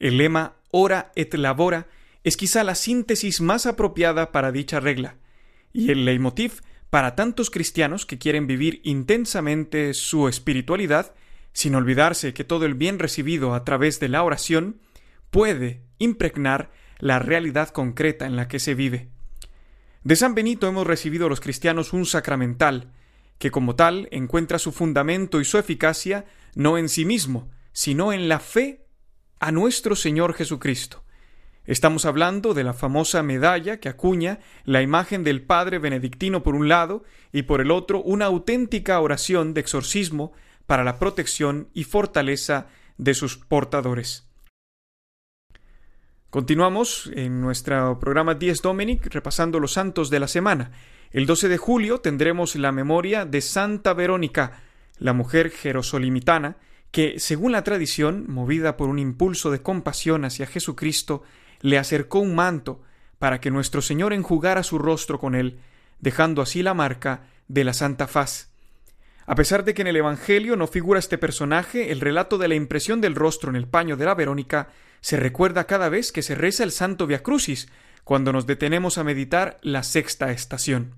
[0.00, 1.86] El lema ora et labora
[2.24, 5.18] es quizá la síntesis más apropiada para dicha regla,
[5.72, 11.14] y el leitmotiv para tantos cristianos que quieren vivir intensamente su espiritualidad,
[11.52, 14.80] sin olvidarse que todo el bien recibido a través de la oración
[15.30, 19.10] puede impregnar la realidad concreta en la que se vive.
[20.02, 22.90] De San Benito hemos recibido los cristianos un sacramental,
[23.38, 26.24] que como tal encuentra su fundamento y su eficacia
[26.54, 28.86] no en sí mismo, sino en la fe
[29.40, 31.04] a nuestro Señor Jesucristo.
[31.66, 36.68] Estamos hablando de la famosa medalla que acuña la imagen del Padre Benedictino por un
[36.68, 40.32] lado y por el otro una auténtica oración de exorcismo
[40.64, 44.29] para la protección y fortaleza de sus portadores.
[46.30, 50.70] Continuamos en nuestro programa Dies Dominic repasando los santos de la semana.
[51.10, 54.62] El 12 de julio tendremos la memoria de Santa Verónica,
[55.00, 56.56] la mujer jerosolimitana,
[56.92, 61.24] que, según la tradición, movida por un impulso de compasión hacia Jesucristo,
[61.62, 62.80] le acercó un manto
[63.18, 65.58] para que nuestro Señor enjugara su rostro con él,
[65.98, 68.49] dejando así la marca de la Santa Faz.
[69.30, 72.56] A pesar de que en el Evangelio no figura este personaje, el relato de la
[72.56, 74.70] impresión del rostro en el paño de la Verónica
[75.00, 77.68] se recuerda cada vez que se reza el Santo Via Crucis,
[78.02, 80.96] cuando nos detenemos a meditar la sexta estación.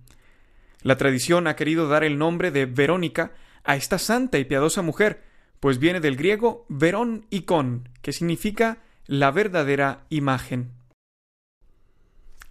[0.80, 3.32] La tradición ha querido dar el nombre de Verónica
[3.64, 5.24] a esta santa y piadosa mujer,
[5.60, 10.70] pues viene del griego verón icon, que significa la verdadera imagen.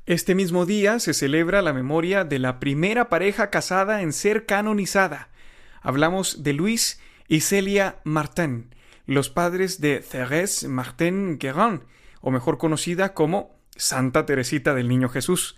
[0.05, 5.30] Este mismo día se celebra la memoria de la primera pareja casada en ser canonizada.
[5.82, 8.73] Hablamos de Luis y Celia Martin,
[9.05, 11.82] los padres de Thérèse Martin Guérin,
[12.21, 15.57] o mejor conocida como Santa Teresita del Niño Jesús.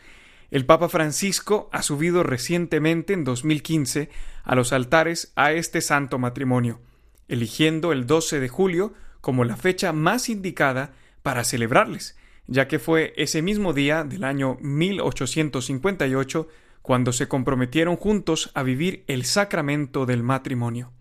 [0.50, 4.10] El Papa Francisco ha subido recientemente, en 2015,
[4.44, 6.80] a los altares a este santo matrimonio,
[7.28, 12.18] eligiendo el 12 de julio como la fecha más indicada para celebrarles,
[12.48, 16.48] ya que fue ese mismo día del año 1858
[16.84, 20.92] cuando se comprometieron juntos a vivir el sacramento del matrimonio.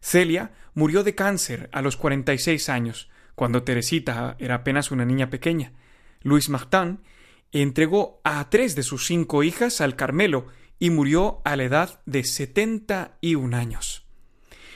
[0.00, 5.72] Celia murió de cáncer a los 46 años, cuando Teresita era apenas una niña pequeña.
[6.22, 7.00] Luis Martin
[7.52, 10.48] entregó a tres de sus cinco hijas al Carmelo
[10.80, 14.04] y murió a la edad de 71 años.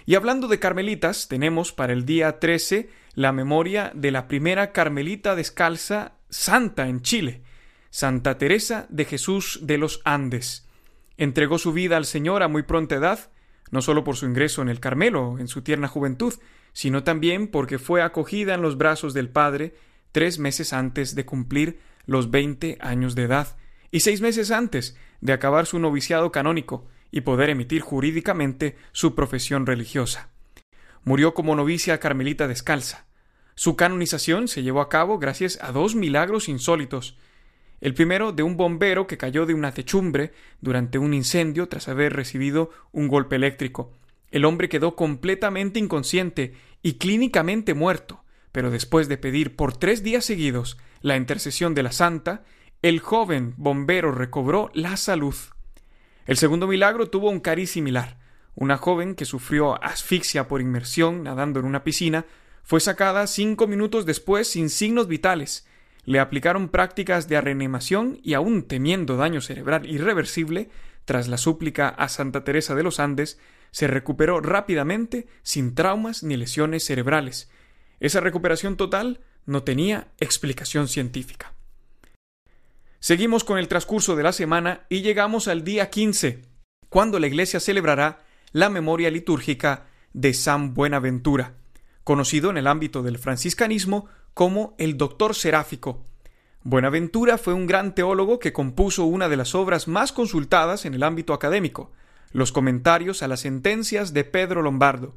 [0.06, 5.34] Y hablando de carmelitas, tenemos para el día 13 la memoria de la primera carmelita
[5.34, 7.42] descalza santa en Chile,
[7.90, 10.68] Santa Teresa de Jesús de los Andes.
[11.16, 13.30] Entregó su vida al Señor a muy pronta edad,
[13.70, 16.34] no solo por su ingreso en el Carmelo en su tierna juventud,
[16.72, 19.74] sino también porque fue acogida en los brazos del Padre
[20.12, 23.56] tres meses antes de cumplir los veinte años de edad
[23.90, 29.66] y seis meses antes de acabar su noviciado canónico y poder emitir jurídicamente su profesión
[29.66, 30.30] religiosa.
[31.04, 33.06] Murió como novicia carmelita descalza.
[33.54, 37.16] Su canonización se llevó a cabo gracias a dos milagros insólitos.
[37.80, 42.14] El primero de un bombero que cayó de una techumbre durante un incendio tras haber
[42.14, 43.92] recibido un golpe eléctrico.
[44.30, 50.24] El hombre quedó completamente inconsciente y clínicamente muerto, pero después de pedir por tres días
[50.24, 52.44] seguidos la intercesión de la santa,
[52.82, 55.34] el joven bombero recobró la salud.
[56.26, 58.18] El segundo milagro tuvo un cariz similar.
[58.54, 62.24] Una joven que sufrió asfixia por inmersión nadando en una piscina
[62.62, 65.66] fue sacada cinco minutos después sin signos vitales.
[66.06, 70.70] Le aplicaron prácticas de reanimación y aún temiendo daño cerebral irreversible,
[71.04, 73.38] tras la súplica a Santa Teresa de los Andes,
[73.72, 77.50] se recuperó rápidamente sin traumas ni lesiones cerebrales.
[77.98, 81.52] Esa recuperación total no tenía explicación científica.
[83.00, 86.42] Seguimos con el transcurso de la semana y llegamos al día 15,
[86.88, 91.54] cuando la Iglesia celebrará la memoria litúrgica de San Buenaventura,
[92.04, 96.04] conocido en el ámbito del franciscanismo como el Doctor Seráfico.
[96.62, 101.04] Buenaventura fue un gran teólogo que compuso una de las obras más consultadas en el
[101.04, 101.90] ámbito académico,
[102.32, 105.14] los comentarios a las sentencias de Pedro Lombardo.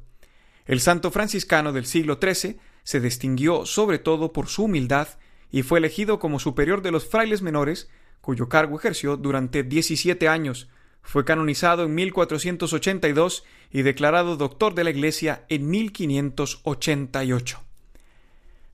[0.66, 5.10] El santo franciscano del siglo XIII se distinguió sobre todo por su humildad
[5.52, 7.90] y fue elegido como superior de los frailes menores,
[8.22, 10.70] cuyo cargo ejerció durante 17 años.
[11.02, 17.69] Fue canonizado en 1482 y declarado doctor de la Iglesia en 1588.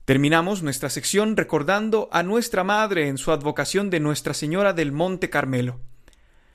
[0.06, 5.30] Terminamos nuestra sección recordando a nuestra Madre en su advocación de Nuestra Señora del Monte
[5.30, 5.80] Carmelo.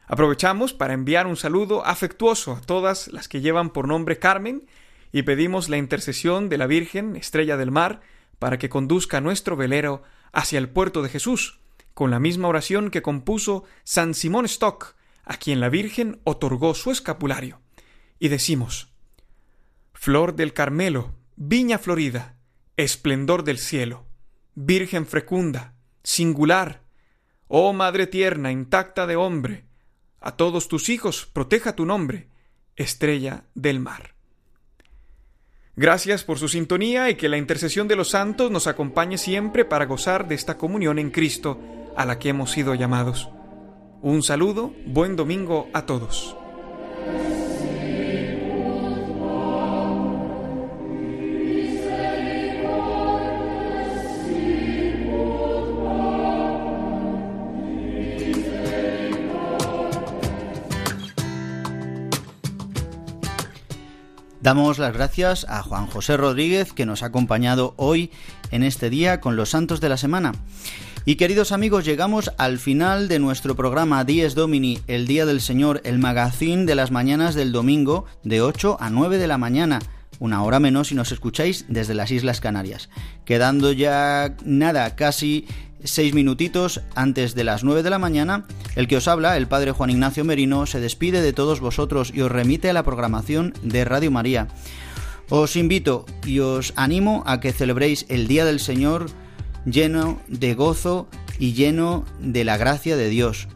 [0.08, 4.68] Aprovechamos para enviar un saludo afectuoso a todas las que llevan por nombre Carmen
[5.12, 8.00] y pedimos la intercesión de la Virgen, Estrella del Mar,
[8.40, 11.60] para que conduzca nuestro velero hacia el puerto de Jesús,
[11.94, 14.96] con la misma oración que compuso San Simón Stock,
[15.26, 17.60] a quien la Virgen otorgó su escapulario.
[18.18, 18.94] Y decimos
[19.94, 22.38] Flor del Carmelo, viña florida,
[22.82, 24.06] esplendor del cielo,
[24.56, 26.82] Virgen fecunda, singular,
[27.48, 29.66] oh Madre tierna, intacta de hombre,
[30.20, 32.28] a todos tus hijos proteja tu nombre,
[32.76, 34.16] estrella del mar.
[35.76, 39.86] Gracias por su sintonía y que la intercesión de los santos nos acompañe siempre para
[39.86, 41.60] gozar de esta comunión en Cristo
[41.96, 43.30] a la que hemos sido llamados.
[44.02, 46.36] Un saludo, buen domingo a todos.
[64.42, 68.10] Damos las gracias a Juan José Rodríguez que nos ha acompañado hoy
[68.50, 70.32] en este día con los santos de la semana.
[71.06, 75.82] Y queridos amigos, llegamos al final de nuestro programa Dies Domini, el Día del Señor,
[75.84, 79.80] el magazín de las mañanas del domingo de 8 a 9 de la mañana
[80.22, 82.90] una hora menos si nos escucháis desde las Islas Canarias.
[83.26, 85.48] Quedando ya nada, casi
[85.84, 89.72] seis minutitos antes de las nueve de la mañana, el que os habla, el padre
[89.72, 93.86] Juan Ignacio Merino, se despide de todos vosotros y os remite a la programación de
[93.86, 94.48] Radio María.
[95.30, 99.08] Os invito y os animo a que celebréis el Día del Señor
[99.66, 101.08] lleno de gozo
[101.40, 103.48] y lleno de la gracia de Dios.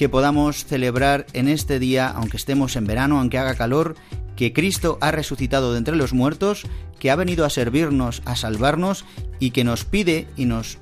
[0.00, 3.96] Que podamos celebrar en este día, aunque estemos en verano, aunque haga calor,
[4.34, 6.62] que Cristo ha resucitado de entre los muertos,
[6.98, 9.04] que ha venido a servirnos, a salvarnos
[9.40, 10.78] y que nos pide y nos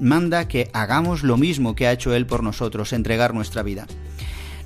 [0.00, 3.86] manda que hagamos lo mismo que ha hecho Él por nosotros, entregar nuestra vida.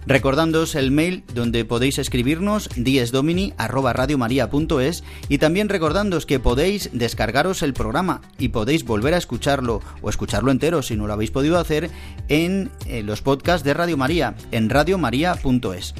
[0.06, 8.20] Recordándoos el mail donde podéis escribirnos diesdomini@radiomaria.es y también recordándoos que podéis descargaros el programa
[8.38, 11.90] y podéis volver a escucharlo o escucharlo entero si no lo habéis podido hacer
[12.28, 15.94] en, en los podcasts de Radio María en radiomaria.es.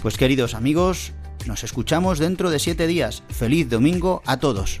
[0.00, 1.12] Pues queridos amigos,
[1.46, 3.22] nos escuchamos dentro de siete días.
[3.28, 4.80] Feliz domingo a todos.